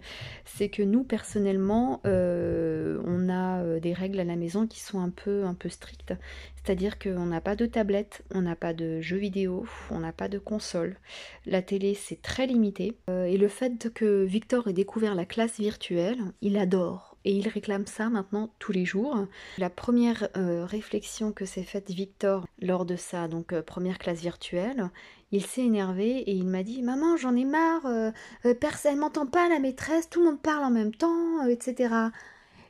c'est 0.46 0.70
que 0.70 0.84
nous 0.84 1.04
personnellement 1.04 2.02
on 2.06 3.30
a 3.30 3.80
des 3.80 3.94
règles 3.94 4.20
à 4.20 4.24
la 4.24 4.36
maison 4.36 4.68
qui 4.68 4.80
sont 4.80 5.00
un 5.00 5.10
peu 5.10 5.44
un 5.44 5.54
peu 5.54 5.70
strictes 5.70 6.14
c'est-à-dire 6.56 7.00
qu'on 7.00 7.26
n'a 7.26 7.42
pas 7.42 7.56
de 7.56 7.66
tablette, 7.66 8.24
on 8.34 8.42
n'a 8.42 8.56
pas 8.56 8.74
de 8.74 9.00
jeux 9.00 9.18
vidéo, 9.18 9.66
on 9.90 10.00
n'a 10.00 10.12
pas 10.12 10.28
de 10.28 10.38
console. 10.38 10.98
La 11.46 11.62
télé, 11.62 11.96
c'est 11.96 12.22
très 12.22 12.46
limité. 12.46 12.98
et 13.08 13.38
le 13.38 13.48
fait 13.48 13.92
que 13.92 14.24
Victor 14.24 14.68
ait 14.68 14.74
découvert 14.74 15.16
la 15.16 15.26
classe 15.26 15.58
virtuelle, 15.58 16.20
il 16.42 16.58
adore 16.58 17.09
et 17.26 17.34
il 17.34 17.48
réclame 17.48 17.86
ça 17.86 18.10
maintenant 18.10 18.54
tous 18.60 18.72
les 18.72 18.86
jours. 18.86 19.28
La 19.58 19.70
première 19.70 20.30
euh, 20.38 20.66
réflexion 20.66 21.32
que 21.32 21.46
s'est 21.46 21.64
faite 21.64 21.90
Victor 21.90 22.46
lors 22.62 22.86
de 22.86 22.96
sa 22.96 23.28
donc 23.28 23.54
euh, 23.54 23.62
première 23.62 23.98
classe 23.98 24.22
virtuelle, 24.22 24.90
il 25.32 25.46
s'est 25.46 25.64
énervé 25.64 26.18
et 26.20 26.32
il 26.32 26.48
m'a 26.48 26.64
dit 26.64 26.82
Maman, 26.82 27.18
j'en 27.18 27.36
ai 27.36 27.46
marre, 27.46 27.86
euh, 27.86 28.12
personne 28.60 28.98
m'entend 28.98 29.26
pas, 29.26 29.50
la 29.50 29.60
maîtresse, 29.60 30.10
tout 30.10 30.20
le 30.20 30.28
monde 30.28 30.42
parle 30.42 30.64
en 30.64 30.72
même 30.72 30.94
temps, 30.94 31.46
etc. 31.48 31.94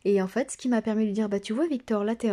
Et 0.06 0.22
en 0.22 0.28
fait, 0.28 0.52
ce 0.52 0.58
qui 0.58 0.70
m'a 0.70 0.82
permis 0.82 1.04
de 1.04 1.08
lui 1.08 1.14
dire 1.14 1.30
Bah, 1.30 1.40
tu 1.40 1.54
vois, 1.54 1.68
Victor, 1.68 2.04
là, 2.04 2.16
tu 2.16 2.28
es 2.28 2.32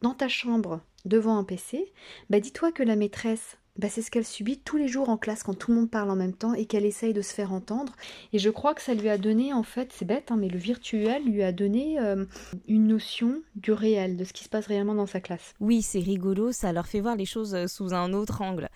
dans 0.00 0.14
ta 0.14 0.28
chambre 0.28 0.80
devant 1.04 1.36
un 1.36 1.44
PC, 1.44 1.92
bah, 2.30 2.40
dis-toi 2.40 2.72
que 2.72 2.82
la 2.82 2.96
maîtresse 2.96 3.58
bah, 3.76 3.88
c'est 3.90 4.02
ce 4.02 4.10
qu'elle 4.10 4.24
subit 4.24 4.58
tous 4.58 4.76
les 4.76 4.86
jours 4.86 5.08
en 5.08 5.16
classe 5.16 5.42
quand 5.42 5.54
tout 5.54 5.72
le 5.72 5.78
monde 5.78 5.90
parle 5.90 6.10
en 6.10 6.16
même 6.16 6.32
temps 6.32 6.54
et 6.54 6.64
qu'elle 6.64 6.84
essaye 6.84 7.12
de 7.12 7.22
se 7.22 7.34
faire 7.34 7.52
entendre. 7.52 7.92
Et 8.32 8.38
je 8.38 8.50
crois 8.50 8.72
que 8.74 8.82
ça 8.82 8.94
lui 8.94 9.08
a 9.08 9.18
donné, 9.18 9.52
en 9.52 9.64
fait, 9.64 9.92
c'est 9.92 10.04
bête, 10.04 10.30
hein, 10.30 10.36
mais 10.36 10.48
le 10.48 10.58
virtuel 10.58 11.24
lui 11.24 11.42
a 11.42 11.50
donné 11.50 11.98
euh, 11.98 12.24
une 12.68 12.86
notion 12.86 13.42
du 13.56 13.72
réel, 13.72 14.16
de 14.16 14.24
ce 14.24 14.32
qui 14.32 14.44
se 14.44 14.48
passe 14.48 14.66
réellement 14.66 14.94
dans 14.94 15.06
sa 15.06 15.20
classe. 15.20 15.54
Oui, 15.58 15.82
c'est 15.82 15.98
rigolo, 15.98 16.52
ça 16.52 16.72
leur 16.72 16.86
fait 16.86 17.00
voir 17.00 17.16
les 17.16 17.26
choses 17.26 17.54
euh, 17.54 17.66
sous 17.66 17.92
un 17.92 18.12
autre 18.12 18.42
angle. 18.42 18.68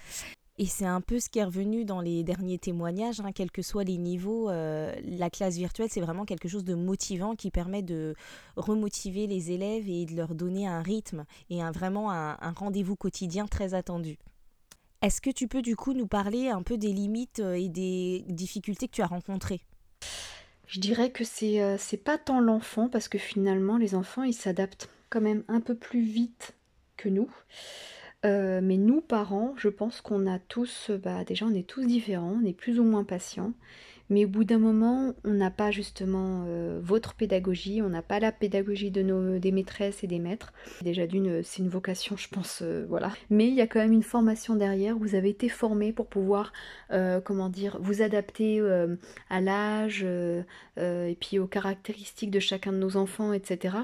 Et 0.60 0.66
c'est 0.66 0.84
un 0.84 1.00
peu 1.00 1.20
ce 1.20 1.28
qui 1.28 1.38
est 1.38 1.44
revenu 1.44 1.84
dans 1.84 2.00
les 2.00 2.24
derniers 2.24 2.58
témoignages, 2.58 3.20
hein, 3.20 3.30
quels 3.32 3.52
que 3.52 3.62
soient 3.62 3.84
les 3.84 3.98
niveaux. 3.98 4.50
Euh, 4.50 4.92
la 5.04 5.30
classe 5.30 5.54
virtuelle, 5.54 5.86
c'est 5.88 6.00
vraiment 6.00 6.24
quelque 6.24 6.48
chose 6.48 6.64
de 6.64 6.74
motivant 6.74 7.36
qui 7.36 7.52
permet 7.52 7.82
de 7.82 8.16
remotiver 8.56 9.28
les 9.28 9.52
élèves 9.52 9.88
et 9.88 10.04
de 10.04 10.16
leur 10.16 10.34
donner 10.34 10.66
un 10.66 10.82
rythme 10.82 11.24
et 11.50 11.62
vraiment 11.72 12.10
un 12.10 12.52
rendez-vous 12.56 12.96
quotidien 12.96 13.46
très 13.46 13.74
attendu. 13.74 14.18
Est-ce 15.00 15.20
que 15.20 15.30
tu 15.30 15.46
peux 15.46 15.62
du 15.62 15.76
coup 15.76 15.92
nous 15.92 16.08
parler 16.08 16.48
un 16.48 16.62
peu 16.62 16.76
des 16.76 16.92
limites 16.92 17.38
euh, 17.38 17.54
et 17.54 17.68
des 17.68 18.24
difficultés 18.28 18.88
que 18.88 18.94
tu 18.94 19.02
as 19.02 19.06
rencontrées? 19.06 19.60
Je 20.66 20.80
dirais 20.80 21.10
que 21.10 21.24
c'est 21.24 21.62
euh, 21.62 21.76
pas 22.04 22.18
tant 22.18 22.40
l'enfant 22.40 22.88
parce 22.88 23.08
que 23.08 23.18
finalement 23.18 23.76
les 23.78 23.94
enfants 23.94 24.24
ils 24.24 24.34
s'adaptent 24.34 24.90
quand 25.08 25.20
même 25.20 25.44
un 25.48 25.60
peu 25.60 25.74
plus 25.74 26.02
vite 26.02 26.54
que 26.96 27.08
nous. 27.08 27.30
Euh, 28.24 28.60
mais 28.60 28.76
nous 28.76 29.00
parents, 29.00 29.54
je 29.56 29.68
pense 29.68 30.00
qu'on 30.00 30.26
a 30.26 30.40
tous, 30.40 30.90
bah 30.90 31.22
déjà 31.24 31.46
on 31.46 31.54
est 31.54 31.66
tous 31.66 31.86
différents, 31.86 32.36
on 32.42 32.44
est 32.44 32.52
plus 32.52 32.80
ou 32.80 32.84
moins 32.84 33.04
patients. 33.04 33.52
Mais 34.10 34.24
au 34.24 34.28
bout 34.28 34.44
d'un 34.44 34.58
moment, 34.58 35.14
on 35.24 35.34
n'a 35.34 35.50
pas 35.50 35.70
justement 35.70 36.44
euh, 36.46 36.80
votre 36.82 37.14
pédagogie, 37.14 37.82
on 37.82 37.88
n'a 37.88 38.02
pas 38.02 38.20
la 38.20 38.32
pédagogie 38.32 38.90
de 38.90 39.02
nos, 39.02 39.38
des 39.38 39.52
maîtresses 39.52 40.02
et 40.02 40.06
des 40.06 40.18
maîtres. 40.18 40.52
Déjà 40.82 41.06
d'une, 41.06 41.42
c'est 41.42 41.62
une 41.62 41.68
vocation, 41.68 42.16
je 42.16 42.28
pense, 42.28 42.60
euh, 42.62 42.86
voilà. 42.88 43.12
Mais 43.30 43.48
il 43.48 43.54
y 43.54 43.60
a 43.60 43.66
quand 43.66 43.80
même 43.80 43.92
une 43.92 44.02
formation 44.02 44.54
derrière. 44.54 44.96
Vous 44.96 45.14
avez 45.14 45.28
été 45.28 45.48
formé 45.48 45.92
pour 45.92 46.06
pouvoir, 46.06 46.52
euh, 46.92 47.20
comment 47.20 47.48
dire, 47.48 47.78
vous 47.80 48.02
adapter 48.02 48.60
à 49.30 49.40
l'âge 49.40 50.04
et 50.04 51.16
puis 51.20 51.38
aux 51.38 51.46
caractéristiques 51.46 52.30
de 52.30 52.40
chacun 52.40 52.72
de 52.72 52.78
nos 52.78 52.96
enfants, 52.96 53.32
etc. 53.32 53.76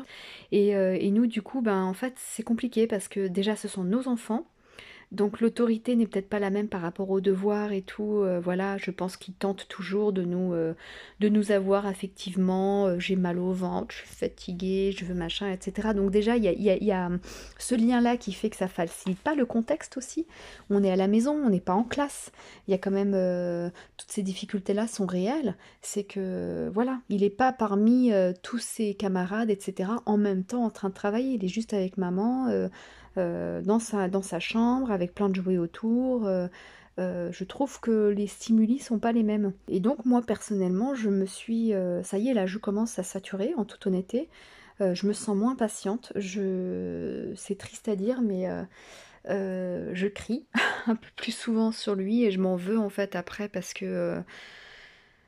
Et, 0.52 0.68
et 0.68 1.10
nous, 1.10 1.26
du 1.26 1.42
coup, 1.42 1.60
ben 1.60 1.82
en 1.82 1.94
fait, 1.94 2.14
c'est 2.16 2.42
compliqué 2.42 2.86
parce 2.86 3.08
que 3.08 3.26
déjà, 3.26 3.56
ce 3.56 3.68
sont 3.68 3.84
nos 3.84 4.08
enfants. 4.08 4.46
Donc 5.14 5.40
l'autorité 5.40 5.94
n'est 5.94 6.06
peut-être 6.06 6.28
pas 6.28 6.40
la 6.40 6.50
même 6.50 6.68
par 6.68 6.80
rapport 6.80 7.08
aux 7.10 7.20
devoirs 7.20 7.72
et 7.72 7.82
tout. 7.82 8.18
Euh, 8.18 8.40
voilà, 8.40 8.76
je 8.78 8.90
pense 8.90 9.16
qu'ils 9.16 9.34
tentent 9.34 9.68
toujours 9.68 10.12
de 10.12 10.22
nous, 10.22 10.52
euh, 10.52 10.74
de 11.20 11.28
nous 11.28 11.52
avoir 11.52 11.86
affectivement. 11.86 12.86
Euh, 12.86 12.98
j'ai 12.98 13.14
mal 13.14 13.38
au 13.38 13.52
ventre, 13.52 13.92
je 13.92 13.98
suis 13.98 14.08
fatiguée, 14.08 14.92
je 14.96 15.04
veux 15.04 15.14
machin, 15.14 15.50
etc. 15.50 15.90
Donc 15.94 16.10
déjà, 16.10 16.36
il 16.36 16.44
y 16.44 16.92
a, 16.92 17.10
ce 17.58 17.74
lien-là 17.76 18.16
qui 18.16 18.32
fait 18.32 18.50
que 18.50 18.56
ça 18.56 18.66
facilite 18.66 19.20
pas 19.20 19.36
le 19.36 19.46
contexte 19.46 19.96
aussi. 19.96 20.26
On 20.68 20.82
est 20.82 20.90
à 20.90 20.96
la 20.96 21.06
maison, 21.06 21.32
on 21.32 21.48
n'est 21.48 21.60
pas 21.60 21.74
en 21.74 21.84
classe. 21.84 22.32
Il 22.66 22.72
y 22.72 22.74
a 22.74 22.78
quand 22.78 22.90
même 22.90 23.12
toutes 23.96 24.10
ces 24.10 24.22
difficultés-là 24.22 24.88
sont 24.88 25.06
réelles. 25.06 25.54
C'est 25.80 26.04
que 26.04 26.70
voilà, 26.74 26.98
il 27.08 27.20
n'est 27.20 27.30
pas 27.30 27.52
parmi 27.52 28.10
tous 28.42 28.58
ses 28.58 28.94
camarades, 28.94 29.50
etc. 29.50 29.90
En 30.06 30.16
même 30.16 30.44
temps 30.44 30.64
en 30.64 30.70
train 30.70 30.88
de 30.88 30.94
travailler. 30.94 31.34
Il 31.34 31.44
est 31.44 31.48
juste 31.48 31.72
avec 31.72 31.98
maman 31.98 32.48
dans, 33.16 33.78
sa, 33.78 34.08
dans 34.08 34.22
sa 34.22 34.40
chambre 34.40 34.90
avec 34.90 35.14
plein 35.14 35.28
de 35.28 35.36
jouets 35.36 35.58
autour. 35.58 36.26
Euh, 36.26 36.48
euh, 36.98 37.30
je 37.32 37.44
trouve 37.44 37.80
que 37.80 38.08
les 38.08 38.26
stimuli 38.26 38.78
sont 38.78 38.98
pas 38.98 39.12
les 39.12 39.22
mêmes. 39.22 39.52
Et 39.68 39.80
donc 39.80 40.04
moi 40.04 40.22
personnellement, 40.22 40.94
je 40.94 41.10
me 41.10 41.26
suis, 41.26 41.72
ça 42.02 42.18
y 42.18 42.28
est 42.28 42.34
là, 42.34 42.46
je 42.46 42.58
commence 42.58 42.98
à 42.98 43.02
saturer 43.02 43.52
en 43.56 43.64
toute 43.64 43.86
honnêteté. 43.86 44.28
je 44.80 45.06
me 45.06 45.12
sens 45.12 45.36
moins 45.36 45.56
patiente. 45.56 46.12
Je, 46.16 47.32
c'est 47.36 47.58
triste 47.58 47.88
à 47.88 47.96
dire, 47.96 48.20
mais 48.22 48.48
je 49.28 50.06
crie 50.06 50.46
un 50.86 50.96
peu 50.96 51.08
plus 51.16 51.32
souvent 51.32 51.72
sur 51.72 51.94
lui 51.94 52.24
et 52.24 52.30
je 52.30 52.40
m'en 52.40 52.56
veux 52.56 52.78
en 52.78 52.90
fait 52.90 53.16
après 53.16 53.48
parce 53.48 53.74
que 53.74 54.20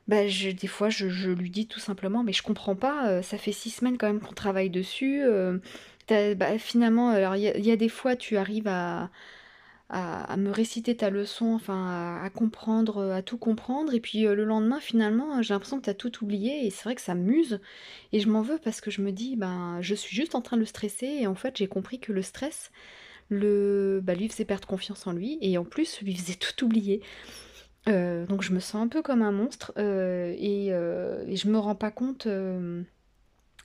bah, 0.07 0.23
des 0.23 0.67
fois 0.67 0.89
je, 0.89 1.09
je, 1.09 1.31
lui 1.31 1.49
dis 1.49 1.67
tout 1.67 1.81
simplement 1.81 2.23
mais 2.23 2.31
je 2.31 2.43
comprends 2.43 2.75
pas, 2.75 3.21
ça 3.23 3.37
fait 3.37 3.51
six 3.51 3.71
semaines 3.71 3.97
quand 3.97 4.07
même 4.07 4.21
qu'on 4.21 4.33
travaille 4.33 4.69
dessus, 4.69 5.21
bah, 6.09 6.57
finalement, 6.57 7.09
alors 7.09 7.35
il 7.35 7.41
y, 7.41 7.71
a 7.71 7.75
des 7.75 7.89
fois, 7.89 8.15
tu 8.15 8.37
arrives 8.37 8.67
à, 8.67 9.09
me 10.37 10.49
réciter 10.49 10.95
ta 10.95 11.09
leçon, 11.09 11.47
enfin 11.53 12.19
à, 12.23 12.29
comprendre, 12.29 13.11
à 13.11 13.21
tout 13.21 13.37
comprendre, 13.37 13.93
et 13.93 13.99
puis 13.99 14.25
euh, 14.25 14.35
le 14.35 14.45
lendemain, 14.45 14.79
finalement, 14.79 15.41
j'ai 15.41 15.53
l'impression 15.53 15.79
que 15.79 15.85
tu 15.85 15.89
as 15.89 15.93
tout 15.93 16.23
oublié, 16.23 16.65
et 16.65 16.69
c'est 16.69 16.83
vrai 16.83 16.95
que 16.95 17.01
ça 17.01 17.15
m'use, 17.15 17.59
et 18.11 18.19
je 18.19 18.29
m'en 18.29 18.41
veux 18.41 18.57
parce 18.57 18.81
que 18.81 18.91
je 18.91 19.01
me 19.01 19.11
dis, 19.11 19.35
ben, 19.35 19.79
je 19.81 19.95
suis 19.95 20.15
juste 20.15 20.35
en 20.35 20.41
train 20.41 20.57
de 20.57 20.61
le 20.61 20.65
stresser, 20.65 21.07
et 21.07 21.27
en 21.27 21.35
fait, 21.35 21.57
j'ai 21.57 21.67
compris 21.67 21.99
que 21.99 22.13
le 22.13 22.21
stress, 22.21 22.71
le, 23.29 24.01
bah, 24.03 24.15
lui 24.15 24.29
faisait 24.29 24.45
perdre 24.45 24.67
confiance 24.67 25.07
en 25.07 25.13
lui, 25.13 25.37
et 25.41 25.57
en 25.57 25.65
plus, 25.65 26.01
lui 26.01 26.15
faisait 26.15 26.35
tout 26.35 26.65
oublier. 26.65 27.01
Euh, 27.87 28.25
donc 28.25 28.41
je 28.41 28.51
me 28.51 28.59
sens 28.59 28.81
un 28.81 28.89
peu 28.89 29.01
comme 29.01 29.21
un 29.21 29.31
monstre, 29.31 29.71
euh, 29.77 30.33
et, 30.37 30.67
et, 30.67 31.35
je 31.35 31.47
me 31.47 31.57
rends 31.57 31.75
pas 31.75 31.91
compte 31.91 32.27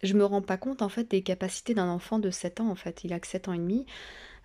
je 0.03 0.15
me 0.15 0.25
rends 0.25 0.43
pas 0.43 0.57
compte 0.57 0.83
en 0.83 0.89
fait 0.89 1.11
des 1.11 1.23
capacités 1.23 1.75
d'un 1.75 1.89
enfant 1.89 2.19
de 2.19 2.31
7 2.31 2.61
ans 2.61 2.69
en 2.71 2.75
fait, 2.75 3.05
il 3.05 3.13
a 3.13 3.21
que 3.21 3.27
7 3.27 3.49
ans 3.49 3.53
et 3.53 3.59
demi. 3.59 3.87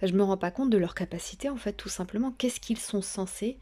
Je 0.03 0.13
me 0.13 0.23
rends 0.23 0.37
pas 0.37 0.51
compte 0.51 0.69
de 0.69 0.77
leurs 0.77 0.95
capacités 0.95 1.49
en 1.49 1.57
fait 1.57 1.73
tout 1.73 1.89
simplement, 1.89 2.31
qu'est-ce 2.31 2.59
qu'ils 2.59 2.77
sont 2.79 3.01
censés 3.01 3.57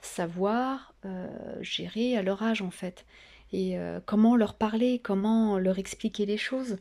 savoir 0.00 0.94
euh, 1.04 1.28
gérer 1.62 2.16
à 2.16 2.22
leur 2.22 2.42
âge 2.42 2.62
en 2.62 2.70
fait? 2.70 3.06
Et 3.52 3.78
euh, 3.78 4.00
comment 4.04 4.36
leur 4.36 4.54
parler, 4.54 5.00
comment 5.02 5.58
leur 5.58 5.78
expliquer 5.78 6.26
les 6.26 6.38
choses? 6.38 6.76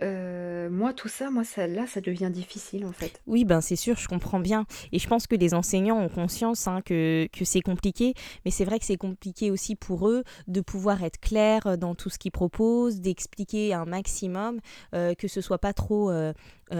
Euh, 0.00 0.70
moi, 0.70 0.92
tout 0.92 1.08
ça, 1.08 1.30
moi, 1.30 1.44
ça, 1.44 1.66
là, 1.66 1.86
ça 1.86 2.00
devient 2.00 2.30
difficile 2.32 2.86
en 2.86 2.92
fait. 2.92 3.20
Oui, 3.26 3.44
ben 3.44 3.60
c'est 3.60 3.76
sûr, 3.76 3.96
je 3.98 4.08
comprends 4.08 4.40
bien. 4.40 4.64
Et 4.92 4.98
je 4.98 5.06
pense 5.08 5.26
que 5.26 5.36
les 5.36 5.54
enseignants 5.54 5.98
ont 5.98 6.08
conscience 6.08 6.66
hein, 6.66 6.80
que, 6.82 7.28
que 7.32 7.44
c'est 7.44 7.60
compliqué, 7.60 8.14
mais 8.44 8.50
c'est 8.50 8.64
vrai 8.64 8.78
que 8.78 8.84
c'est 8.84 8.96
compliqué 8.96 9.50
aussi 9.50 9.76
pour 9.76 10.08
eux 10.08 10.24
de 10.48 10.60
pouvoir 10.60 11.02
être 11.02 11.20
clairs 11.20 11.76
dans 11.76 11.94
tout 11.94 12.08
ce 12.08 12.18
qu'ils 12.18 12.32
proposent, 12.32 13.00
d'expliquer 13.00 13.74
un 13.74 13.84
maximum, 13.84 14.60
euh, 14.94 15.14
que 15.14 15.28
ce 15.28 15.40
soit 15.40 15.58
pas 15.58 15.72
trop 15.72 16.10
euh, 16.10 16.32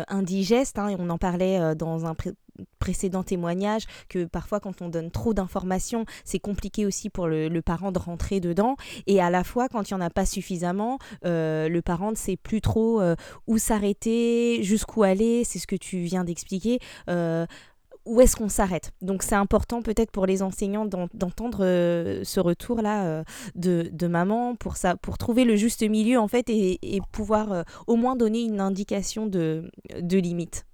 indigeste. 0.08 0.78
Hein, 0.78 0.88
et 0.88 0.96
on 0.98 1.10
en 1.10 1.18
parlait 1.18 1.74
dans 1.74 2.06
un 2.06 2.14
précédent 2.78 3.22
témoignage 3.22 3.84
que 4.08 4.24
parfois 4.24 4.60
quand 4.60 4.82
on 4.82 4.88
donne 4.88 5.10
trop 5.10 5.34
d'informations, 5.34 6.04
c'est 6.24 6.38
compliqué 6.38 6.86
aussi 6.86 7.10
pour 7.10 7.26
le, 7.26 7.62
parent 7.62 7.92
de 7.92 7.98
rentrer 7.98 8.40
dedans. 8.40 8.76
Et 9.06 9.20
à 9.20 9.30
la 9.30 9.44
fois, 9.44 9.68
quand 9.68 9.88
il 9.88 9.94
n'y 9.94 10.02
en 10.02 10.04
a 10.04 10.10
pas 10.10 10.26
suffisamment, 10.26 10.98
euh, 11.24 11.68
le 11.68 11.80
parent 11.82 12.10
ne 12.10 12.16
sait 12.16 12.36
plus 12.36 12.60
trop 12.60 13.00
euh, 13.00 13.14
où 13.46 13.58
s'arrêter, 13.58 14.62
jusqu'où 14.62 15.04
aller, 15.04 15.44
c'est 15.44 15.58
ce 15.60 15.66
que 15.66 15.76
tu 15.76 15.98
viens 15.98 16.24
d'expliquer. 16.24 16.80
Euh, 17.08 17.46
où 18.04 18.20
est-ce 18.20 18.36
qu'on 18.36 18.48
s'arrête? 18.48 18.92
Donc 19.00 19.22
c'est 19.22 19.34
important 19.34 19.82
peut-être 19.82 20.10
pour 20.10 20.26
les 20.26 20.42
enseignants 20.42 20.86
d'entendre 20.86 21.60
ce 22.24 22.40
retour-là 22.40 23.24
de, 23.54 24.06
maman 24.06 24.56
pour, 24.56 24.76
ça, 24.76 24.96
pour 24.96 25.18
trouver 25.18 25.44
le 25.44 25.56
juste 25.56 25.82
milieu 25.82 26.18
en 26.18 26.28
fait 26.28 26.48
et, 26.48 27.00
pouvoir 27.12 27.64
au 27.86 27.96
moins 27.96 28.16
donner 28.16 28.42
une 28.42 28.60
indication 28.60 29.26
de, 29.26 29.70
de 30.00 30.18
limite. 30.18 30.64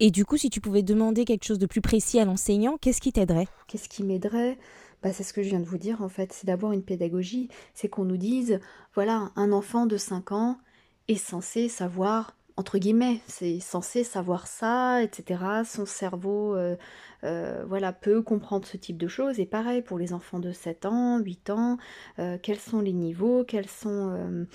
Et 0.00 0.10
du 0.10 0.24
coup, 0.24 0.36
si 0.36 0.50
tu 0.50 0.60
pouvais 0.60 0.82
demander 0.82 1.24
quelque 1.24 1.44
chose 1.44 1.60
de 1.60 1.66
plus 1.66 1.80
précis 1.80 2.18
à 2.18 2.24
l'enseignant, 2.24 2.76
qu'est-ce 2.76 3.00
qui 3.00 3.12
t'aiderait? 3.12 3.46
Qu'est-ce 3.68 3.88
qui 3.88 4.02
m'aiderait? 4.02 4.58
Bah, 5.02 5.12
c'est 5.12 5.22
ce 5.22 5.32
que 5.32 5.42
je 5.42 5.48
viens 5.48 5.60
de 5.60 5.64
vous 5.64 5.78
dire 5.78 6.02
en 6.02 6.08
fait, 6.08 6.32
c'est 6.32 6.46
d'avoir 6.46 6.72
une 6.72 6.82
pédagogie, 6.82 7.48
c'est 7.74 7.88
qu'on 7.88 8.04
nous 8.04 8.16
dise, 8.16 8.60
voilà, 8.94 9.30
un 9.36 9.52
enfant 9.52 9.86
de 9.86 9.96
5 9.96 10.32
ans 10.32 10.58
est 11.08 11.14
censé 11.14 11.68
savoir, 11.68 12.36
entre 12.56 12.78
guillemets, 12.78 13.20
c'est 13.26 13.60
censé 13.60 14.04
savoir 14.04 14.46
ça, 14.46 15.02
etc. 15.02 15.40
Son 15.64 15.86
cerveau 15.86 16.54
euh, 16.54 16.76
euh, 17.24 17.64
voilà, 17.66 17.92
peut 17.92 18.20
comprendre 18.22 18.66
ce 18.66 18.76
type 18.76 18.98
de 18.98 19.08
choses. 19.08 19.40
Et 19.40 19.46
pareil 19.46 19.82
pour 19.82 19.98
les 19.98 20.12
enfants 20.12 20.38
de 20.38 20.52
7 20.52 20.86
ans, 20.86 21.18
8 21.18 21.50
ans, 21.50 21.78
euh, 22.18 22.36
quels 22.42 22.58
sont 22.58 22.80
les 22.80 22.92
niveaux, 22.92 23.44
quels 23.44 23.68
sont 23.68 24.46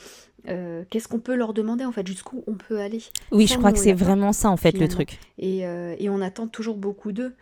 qu'est-ce 0.90 1.10
qu'on 1.10 1.20
peut 1.20 1.36
leur 1.36 1.54
demander 1.54 1.84
en 1.84 1.92
fait, 1.92 2.08
jusqu'où 2.08 2.44
on 2.48 2.54
peut 2.54 2.80
aller. 2.80 3.02
Oui, 3.32 3.48
je 3.48 3.58
crois 3.58 3.74
que 3.74 3.80
c'est 3.80 3.94
vraiment 3.94 4.32
ça 4.32 4.50
en 4.50 4.58
fait 4.58 4.78
le 4.78 4.88
truc. 4.88 5.20
Euh, 5.42 5.96
et, 5.98 6.10
on 6.10 6.22
attend 6.22 6.48
toujours 6.48 6.78
beaucoup 6.78 7.12
d'eux. 7.12 7.36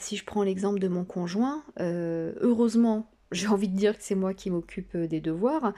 Si 0.00 0.16
je 0.16 0.24
prends 0.24 0.42
l'exemple 0.42 0.78
de 0.80 0.88
mon 0.88 1.04
conjoint, 1.04 1.62
heureusement, 1.78 3.10
j'ai 3.32 3.48
envie 3.48 3.68
de 3.68 3.76
dire 3.76 3.96
que 3.96 4.02
c'est 4.02 4.14
moi 4.14 4.34
qui 4.34 4.50
m'occupe 4.50 4.96
des 4.96 5.20
devoirs. 5.20 5.72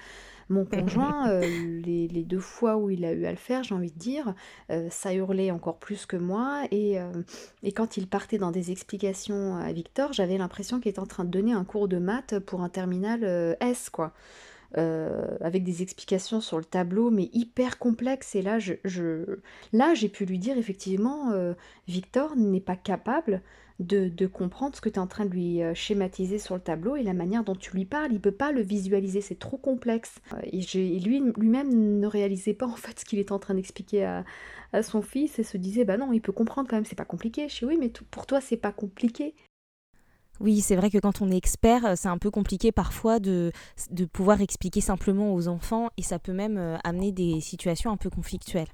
Mon 0.49 0.65
conjoint, 0.65 1.41
les, 1.41 2.25
deux 2.25 2.41
fois 2.41 2.77
où 2.77 2.91
il 2.91 3.05
a 3.05 3.13
eu 3.13 3.25
à 3.27 3.31
le 3.31 3.37
faire, 3.37 3.63
j'ai 3.63 3.75
envie 3.75 3.93
de 3.93 3.99
dire, 3.99 4.35
ça 4.91 5.15
hurlait 5.15 5.51
encore 5.51 5.79
plus 5.79 6.07
que 6.07 6.17
moi. 6.17 6.65
Et, 6.73 6.97
et, 7.63 7.73
quand 7.73 7.97
il 7.97 8.09
partait 8.09 8.39
dans 8.39 8.51
des 8.51 8.73
explications 8.73 9.57
à 9.57 9.73
Victor, 9.73 10.13
j'avais 10.13 10.39
l'impression 10.39 10.81
qu'il 10.81 10.91
était 10.91 10.99
en 10.99 11.07
train 11.07 11.25
de 11.25 11.31
donner 11.31 11.53
un 11.53 11.65
cours 11.65 11.87
de 11.87 11.99
maths 11.99 12.41
pour 12.41 12.63
un 12.63 12.69
terminal 12.69 13.57
S, 13.61 13.91
quoi. 13.91 14.13
Avec 14.75 15.65
des 15.65 15.83
explications 15.83 16.41
sur 16.41 16.59
le 16.59 16.65
tableau, 16.65 17.11
mais 17.11 17.31
hyper 17.33 17.79
complexes. 17.79 18.35
Et 18.35 18.43
là, 18.43 18.59
je, 18.59 18.75
là, 19.73 19.95
j'ai 19.95 20.09
pu 20.09 20.25
lui 20.25 20.39
dire 20.39 20.59
effectivement, 20.59 21.33
Victor 21.89 22.37
n'est 22.37 22.61
pas 22.61 22.77
capable 22.77 23.43
de, 23.81 24.27
comprendre 24.27 24.77
ce 24.77 24.81
que 24.81 24.89
tu 24.89 24.97
es 24.97 24.99
en 24.99 25.07
train 25.07 25.25
de 25.25 25.31
lui 25.31 25.63
euh, 25.63 25.75
schématiser 25.75 26.39
sur 26.39 26.55
le 26.55 26.61
tableau 26.61 26.97
et 26.97 27.03
la 27.03 27.15
manière 27.15 27.45
dont 27.45 27.55
tu 27.55 27.75
lui 27.75 27.87
parles. 27.87 28.13
Il 28.13 28.21
peut 28.21 28.31
pas 28.31 28.53
le 28.53 28.61
visualiser, 28.61 29.21
c'est 29.21 29.39
trop 29.39 29.57
complexe. 29.57 30.17
Euh, 30.35 30.41
et, 30.45 30.61
lui, 31.01 31.23
lui-même 31.37 31.99
ne 31.99 32.07
réalisait 32.07 32.55
pas 32.55 32.67
en 32.67 32.77
fait 32.77 33.01
ce 33.01 33.05
qu'il 33.05 33.19
est 33.19 33.33
en 33.33 33.39
train 33.39 33.55
d'expliquer 33.55 34.05
à, 34.05 34.25
son 34.83 35.03
fils 35.03 35.39
et 35.39 35.43
se 35.43 35.57
disait 35.57 35.85
bah 35.85 35.97
non, 35.97 36.13
il 36.13 36.21
peut 36.21 36.33
comprendre 36.33 36.69
quand 36.69 36.77
même, 36.77 36.85
c'est 36.85 36.95
pas 36.95 37.05
compliqué. 37.05 37.49
Je 37.49 37.59
dis 37.59 37.65
oui, 37.65 37.77
mais 37.79 37.91
pour 38.11 38.27
toi, 38.27 38.41
c'est 38.41 38.57
pas 38.57 38.73
compliqué. 38.73 39.35
Oui, 40.41 40.61
c'est 40.61 40.77
vrai 40.77 40.91
que 40.91 40.99
quand 40.99 41.21
on 41.21 41.31
est 41.31 41.37
expert, 41.37 41.85
euh, 41.85 41.95
c'est 41.97 42.09
un 42.09 42.19
peu 42.19 42.31
compliqué 42.31 42.73
parfois 42.73 43.21
de, 43.21 43.53
pouvoir 44.13 44.41
expliquer 44.41 44.81
simplement 44.81 45.35
aux 45.35 45.49
enfants 45.49 45.91
et 45.97 46.03
ça 46.03 46.19
peut 46.19 46.33
même 46.33 46.79
amener 46.83 47.13
des 47.13 47.41
situations 47.41 47.91
un 47.91 47.97
peu 47.97 48.11
conflictuelles. 48.11 48.69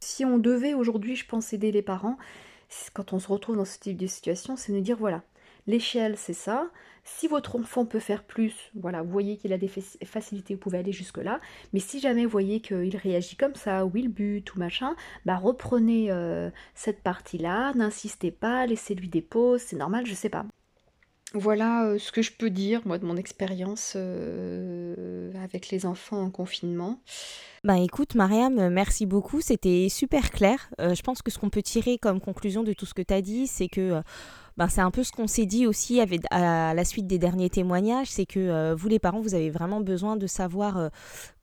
Si 0.00 0.24
on 0.24 0.38
devait 0.38 0.74
aujourd'hui, 0.74 1.16
je 1.16 1.26
pense, 1.26 1.52
aider 1.52 1.72
les 1.72 1.82
parents, 1.82 2.16
quand 2.92 3.12
on 3.12 3.18
se 3.18 3.28
retrouve 3.28 3.56
dans 3.56 3.64
ce 3.64 3.78
type 3.78 3.96
de 3.96 4.06
situation, 4.06 4.56
c'est 4.56 4.72
de 4.72 4.80
dire 4.80 4.96
voilà, 4.96 5.22
l'échelle 5.66 6.16
c'est 6.16 6.34
ça. 6.34 6.70
Si 7.04 7.26
votre 7.26 7.56
enfant 7.56 7.86
peut 7.86 8.00
faire 8.00 8.22
plus, 8.22 8.54
voilà, 8.74 9.02
vous 9.02 9.10
voyez 9.10 9.38
qu'il 9.38 9.52
a 9.54 9.58
des 9.58 9.70
facilités, 10.04 10.54
vous 10.54 10.60
pouvez 10.60 10.78
aller 10.78 10.92
jusque-là. 10.92 11.40
Mais 11.72 11.80
si 11.80 12.00
jamais 12.00 12.24
vous 12.24 12.30
voyez 12.30 12.60
qu'il 12.60 12.96
réagit 12.96 13.36
comme 13.36 13.54
ça, 13.54 13.86
ou 13.86 13.92
il 13.94 14.08
bute, 14.08 14.54
ou 14.54 14.58
machin, 14.58 14.94
bah 15.24 15.36
reprenez 15.36 16.10
euh, 16.10 16.50
cette 16.74 17.00
partie-là, 17.02 17.72
n'insistez 17.74 18.30
pas, 18.30 18.66
laissez-lui 18.66 19.08
des 19.08 19.22
pauses, 19.22 19.62
c'est 19.62 19.76
normal, 19.76 20.04
je 20.04 20.14
sais 20.14 20.28
pas. 20.28 20.44
Voilà 21.34 21.84
euh, 21.84 21.98
ce 21.98 22.10
que 22.10 22.22
je 22.22 22.32
peux 22.32 22.48
dire, 22.48 22.80
moi, 22.86 22.98
de 22.98 23.04
mon 23.04 23.16
expérience 23.16 23.94
euh, 23.96 25.30
avec 25.44 25.68
les 25.68 25.84
enfants 25.84 26.22
en 26.22 26.30
confinement. 26.30 27.00
Ben 27.64 27.74
écoute, 27.74 28.14
Mariam, 28.14 28.70
merci 28.70 29.04
beaucoup. 29.04 29.40
C'était 29.40 29.88
super 29.90 30.30
clair. 30.30 30.70
Euh, 30.80 30.94
je 30.94 31.02
pense 31.02 31.20
que 31.20 31.30
ce 31.30 31.38
qu'on 31.38 31.50
peut 31.50 31.62
tirer 31.62 31.98
comme 31.98 32.20
conclusion 32.20 32.62
de 32.62 32.72
tout 32.72 32.86
ce 32.86 32.94
que 32.94 33.02
tu 33.02 33.12
as 33.12 33.20
dit, 33.20 33.46
c'est 33.46 33.68
que 33.68 34.00
ben, 34.56 34.68
c'est 34.68 34.80
un 34.80 34.90
peu 34.90 35.04
ce 35.04 35.12
qu'on 35.12 35.26
s'est 35.26 35.46
dit 35.46 35.66
aussi 35.66 36.00
à 36.30 36.74
la 36.74 36.84
suite 36.84 37.06
des 37.06 37.18
derniers 37.18 37.50
témoignages, 37.50 38.08
c'est 38.10 38.26
que 38.26 38.74
vous 38.74 38.88
les 38.88 38.98
parents, 38.98 39.20
vous 39.20 39.34
avez 39.34 39.50
vraiment 39.50 39.80
besoin 39.80 40.16
de 40.16 40.26
savoir 40.26 40.90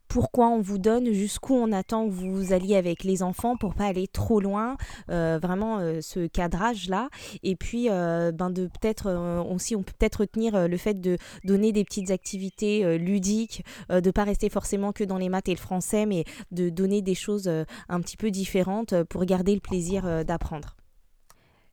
pourquoi 0.08 0.48
on 0.48 0.62
vous 0.62 0.78
donne, 0.78 1.12
jusqu'où 1.14 1.56
on 1.56 1.72
attend 1.72 2.08
que 2.08 2.14
vous 2.14 2.54
alliez 2.54 2.76
avec 2.76 3.04
les 3.04 3.24
enfants 3.24 3.58
pour 3.58 3.74
pas 3.74 3.86
aller 3.86 4.08
trop 4.08 4.40
loin, 4.40 4.78
euh, 5.10 5.40
vraiment 5.42 5.80
euh, 5.80 6.00
ce 6.02 6.28
cadrage-là. 6.28 7.10
Et 7.44 7.56
puis, 7.56 7.90
euh, 7.90 8.32
ben 8.32 8.50
de 8.50 8.68
peut-être 8.68 9.12
aussi, 9.50 9.76
on 9.76 9.84
peut 9.84 9.94
peut-être 9.98 10.22
retenir 10.22 10.68
le 10.68 10.78
fait 10.78 11.00
de 11.00 11.18
donner 11.44 11.72
des 11.72 11.84
petites 11.84 12.12
activités 12.12 12.98
ludiques, 12.98 13.64
de 13.90 14.12
pas 14.12 14.24
rester 14.24 14.50
forcément 14.50 14.92
que 14.92 15.04
dans 15.04 15.18
les 15.18 15.30
maths 15.30 15.50
et 15.50 15.54
le 15.54 15.60
français, 15.60 16.06
mais 16.06 16.24
de 16.52 16.70
donner 16.70 17.02
des 17.02 17.16
choses 17.16 17.50
un 17.90 18.02
petit 18.02 18.18
peu 18.18 18.32
différentes 18.32 19.04
pour 19.04 19.26
garder 19.26 19.54
le 19.54 19.62
plaisir 19.62 20.26
d'apprendre. 20.26 20.76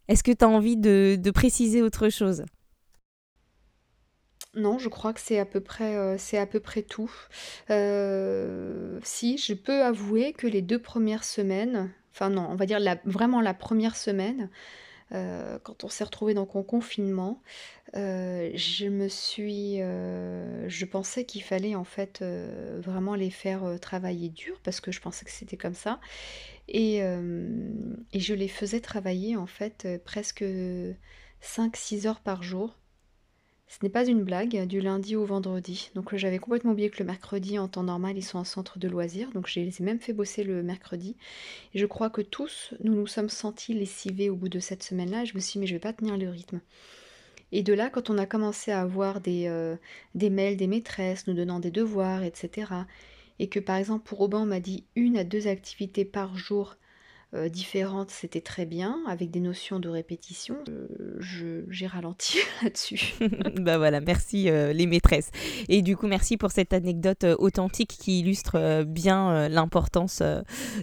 Est-ce 0.09 0.23
que 0.23 0.33
tu 0.33 0.45
as 0.45 0.49
envie 0.49 0.77
de 0.77 1.31
préciser 1.31 1.83
autre 1.83 2.09
chose? 2.09 2.45
Non, 4.55 4.79
je 4.79 4.89
crois 4.89 5.15
que 5.15 5.21
c'est 5.21 5.39
à 5.39 5.47
peu 5.47 5.61
près, 5.61 5.97
euh, 5.97 6.17
à 6.35 6.47
peu 6.47 6.61
près 6.61 6.83
tout. 6.83 7.11
Euh, 7.71 8.99
si, 9.03 9.39
je 9.39 9.55
peux 9.55 9.83
avouer 9.83 10.35
que 10.35 10.47
les 10.47 10.61
deux 10.61 10.79
premières 10.79 11.25
semaines, 11.25 11.91
enfin 12.13 12.29
non, 12.29 12.47
on 12.51 12.57
va 12.57 12.67
dire 12.67 12.79
vraiment 13.05 13.41
la 13.41 13.55
première 13.55 13.97
semaine, 13.97 14.51
euh, 15.13 15.59
quand 15.63 15.85
on 15.85 15.89
s'est 15.89 16.05
retrouvé 16.05 16.35
dans 16.35 16.43
le 16.43 16.63
confinement, 16.65 17.43
je 17.95 18.89
me 18.89 19.09
suis, 19.09 19.79
je 19.79 20.85
pensais 20.85 21.25
qu'il 21.25 21.43
fallait 21.43 21.75
en 21.75 21.85
fait, 21.85 22.23
vraiment 22.23 23.15
les 23.15 23.31
faire, 23.31 23.79
travailler 23.81 24.29
dur 24.29 24.61
parce 24.65 24.81
que 24.81 24.93
je 24.93 25.01
pensais 25.01 25.25
que 25.25 25.31
c'était 25.31 25.57
comme 25.57 25.75
ça 25.75 26.01
et 26.69 26.99
et 26.99 28.21
je 28.21 28.35
les 28.35 28.49
faisais 28.49 28.81
travailler 28.81 29.37
en 29.37 29.47
fait, 29.47 29.89
presque 30.05 30.45
5-6 31.43 32.07
heures 32.07 32.21
par 32.21 32.43
jour. 32.43 32.77
Ce 33.73 33.79
n'est 33.83 33.89
pas 33.89 34.05
une 34.05 34.23
blague, 34.23 34.67
du 34.67 34.83
lundi 34.83 35.17
au 35.17 35.25
vendredi. 35.25 35.91
Donc 35.95 36.15
j'avais 36.15 36.39
complètement 36.39 36.73
oublié 36.73 36.91
que 36.91 36.99
le 36.99 37.07
mercredi, 37.07 37.59
en 37.59 37.69
temps 37.69 37.83
normal, 37.83 38.19
ils 38.19 38.23
sont 38.23 38.37
en 38.37 38.45
centre 38.45 38.79
de 38.79 38.87
loisirs. 38.87 39.31
Donc 39.33 39.49
je 39.49 39.61
les 39.61 39.81
ai 39.81 39.83
même 39.83 39.99
fait 39.99 40.13
bosser 40.13 40.45
le 40.45 40.63
mercredi. 40.63 41.17
Et 41.73 41.79
je 41.79 41.87
crois 41.87 42.11
que 42.11 42.21
tous, 42.21 42.75
nous 42.85 42.95
nous 42.95 43.07
sommes 43.07 43.31
sentis 43.31 43.73
lessivés 43.73 44.29
au 44.29 44.37
bout 44.37 44.51
de 44.51 44.61
cette 44.61 44.83
semaine-là. 44.83 45.25
Je 45.25 45.35
me 45.35 45.41
suis 45.41 45.53
dit, 45.53 45.59
mais 45.61 45.67
je 45.67 45.73
vais 45.73 45.81
pas 45.81 45.95
tenir 45.95 46.19
le 46.19 46.29
rythme. 46.29 46.61
Et 47.51 47.63
de 47.63 47.73
là, 47.73 47.89
quand 47.89 48.11
on 48.11 48.19
a 48.19 48.27
commencé 48.27 48.73
à 48.73 48.83
avoir 48.83 49.23
des, 49.23 49.47
euh, 49.47 49.77
des 50.15 50.29
mails 50.29 50.59
des 50.59 50.67
maîtresses 50.67 51.27
nous 51.27 51.35
donnant 51.35 51.59
des 51.59 51.71
devoirs, 51.71 52.23
etc., 52.23 52.67
et 53.39 53.49
que 53.49 53.59
par 53.59 53.77
exemple 53.77 54.05
pour 54.05 54.19
Robin, 54.19 54.41
on 54.41 54.47
m'a 54.47 54.61
dit 54.61 54.85
une 54.97 55.17
à 55.17 55.25
deux 55.25 55.49
activités 55.49 56.05
par 56.05 56.37
jour 56.37 56.77
euh, 57.35 57.49
différentes, 57.49 58.11
c'était 58.11 58.43
très 58.43 58.67
bien, 58.67 58.99
avec 59.09 59.31
des 59.31 59.41
notions 59.41 59.81
de 59.81 59.89
répétition. 59.89 60.57
Euh, 60.69 61.65
j'ai 61.69 61.87
ralenti 61.87 62.39
là-dessus. 62.63 63.15
bah 63.61 63.79
voilà, 63.79 64.01
merci 64.01 64.51
euh, 64.51 64.73
les 64.73 64.87
maîtresses. 64.87 65.31
Et 65.69 65.81
du 65.81 65.97
coup, 65.97 66.07
merci 66.07 66.37
pour 66.37 66.51
cette 66.51 66.75
anecdote 66.75 67.25
authentique 67.39 67.97
qui 67.99 68.21
illustre 68.21 68.85
bien 68.85 69.49
l'importance 69.49 70.23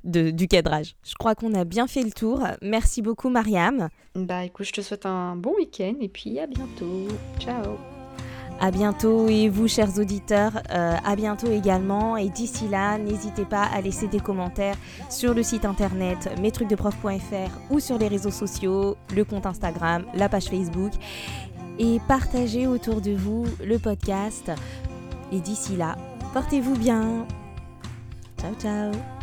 du 0.04 0.48
cadrage. 0.48 0.96
Je 1.04 1.14
crois 1.16 1.36
qu'on 1.36 1.54
a 1.54 1.66
bien 1.66 1.88
fait 1.88 2.04
le 2.04 2.12
tour. 2.12 2.42
Merci 2.62 3.02
beaucoup, 3.02 3.30
Mariam. 3.30 3.90
Bah 4.16 4.44
écoute, 4.44 4.66
je 4.66 4.74
te 4.74 4.82
souhaite 4.82 5.06
un 5.06 5.36
bon 5.36 5.54
week-end 5.56 5.96
et 6.02 6.10
puis 6.10 6.40
à 6.40 6.48
bientôt. 6.48 7.08
Ciao 7.40 7.99
à 8.60 8.72
bientôt 8.72 9.28
et 9.28 9.50
vous, 9.50 9.68
chers 9.68 9.98
auditeurs, 9.98 10.62
euh, 10.72 10.96
à 11.04 11.16
bientôt 11.16 11.52
également. 11.52 12.18
Et 12.18 12.30
d'ici 12.30 12.68
là, 12.68 12.98
n'hésitez 12.98 13.46
pas 13.46 13.64
à 13.64 13.82
laisser 13.82 14.08
des 14.08 14.20
commentaires 14.20 14.76
sur 15.10 15.34
le 15.34 15.44
site 15.44 15.66
internet 15.66 16.30
mestrucsdeprof.fr 16.42 17.72
ou 17.72 17.80
sur 17.80 17.98
les 17.98 18.08
réseaux 18.08 18.32
sociaux, 18.32 18.98
le 19.16 19.24
compte 19.24 19.46
Instagram, 19.46 20.06
la 20.14 20.30
page 20.30 20.46
Facebook. 20.46 20.92
Et 21.78 22.00
partagez 22.08 22.68
autour 22.68 23.02
de 23.02 23.12
vous 23.12 23.46
le 23.64 23.80
podcast. 23.80 24.52
Et 25.32 25.40
d'ici 25.40 25.78
là, 25.78 25.96
portez-vous 26.34 26.76
bien. 26.76 27.26
Ciao, 28.38 28.54
ciao. 28.56 29.19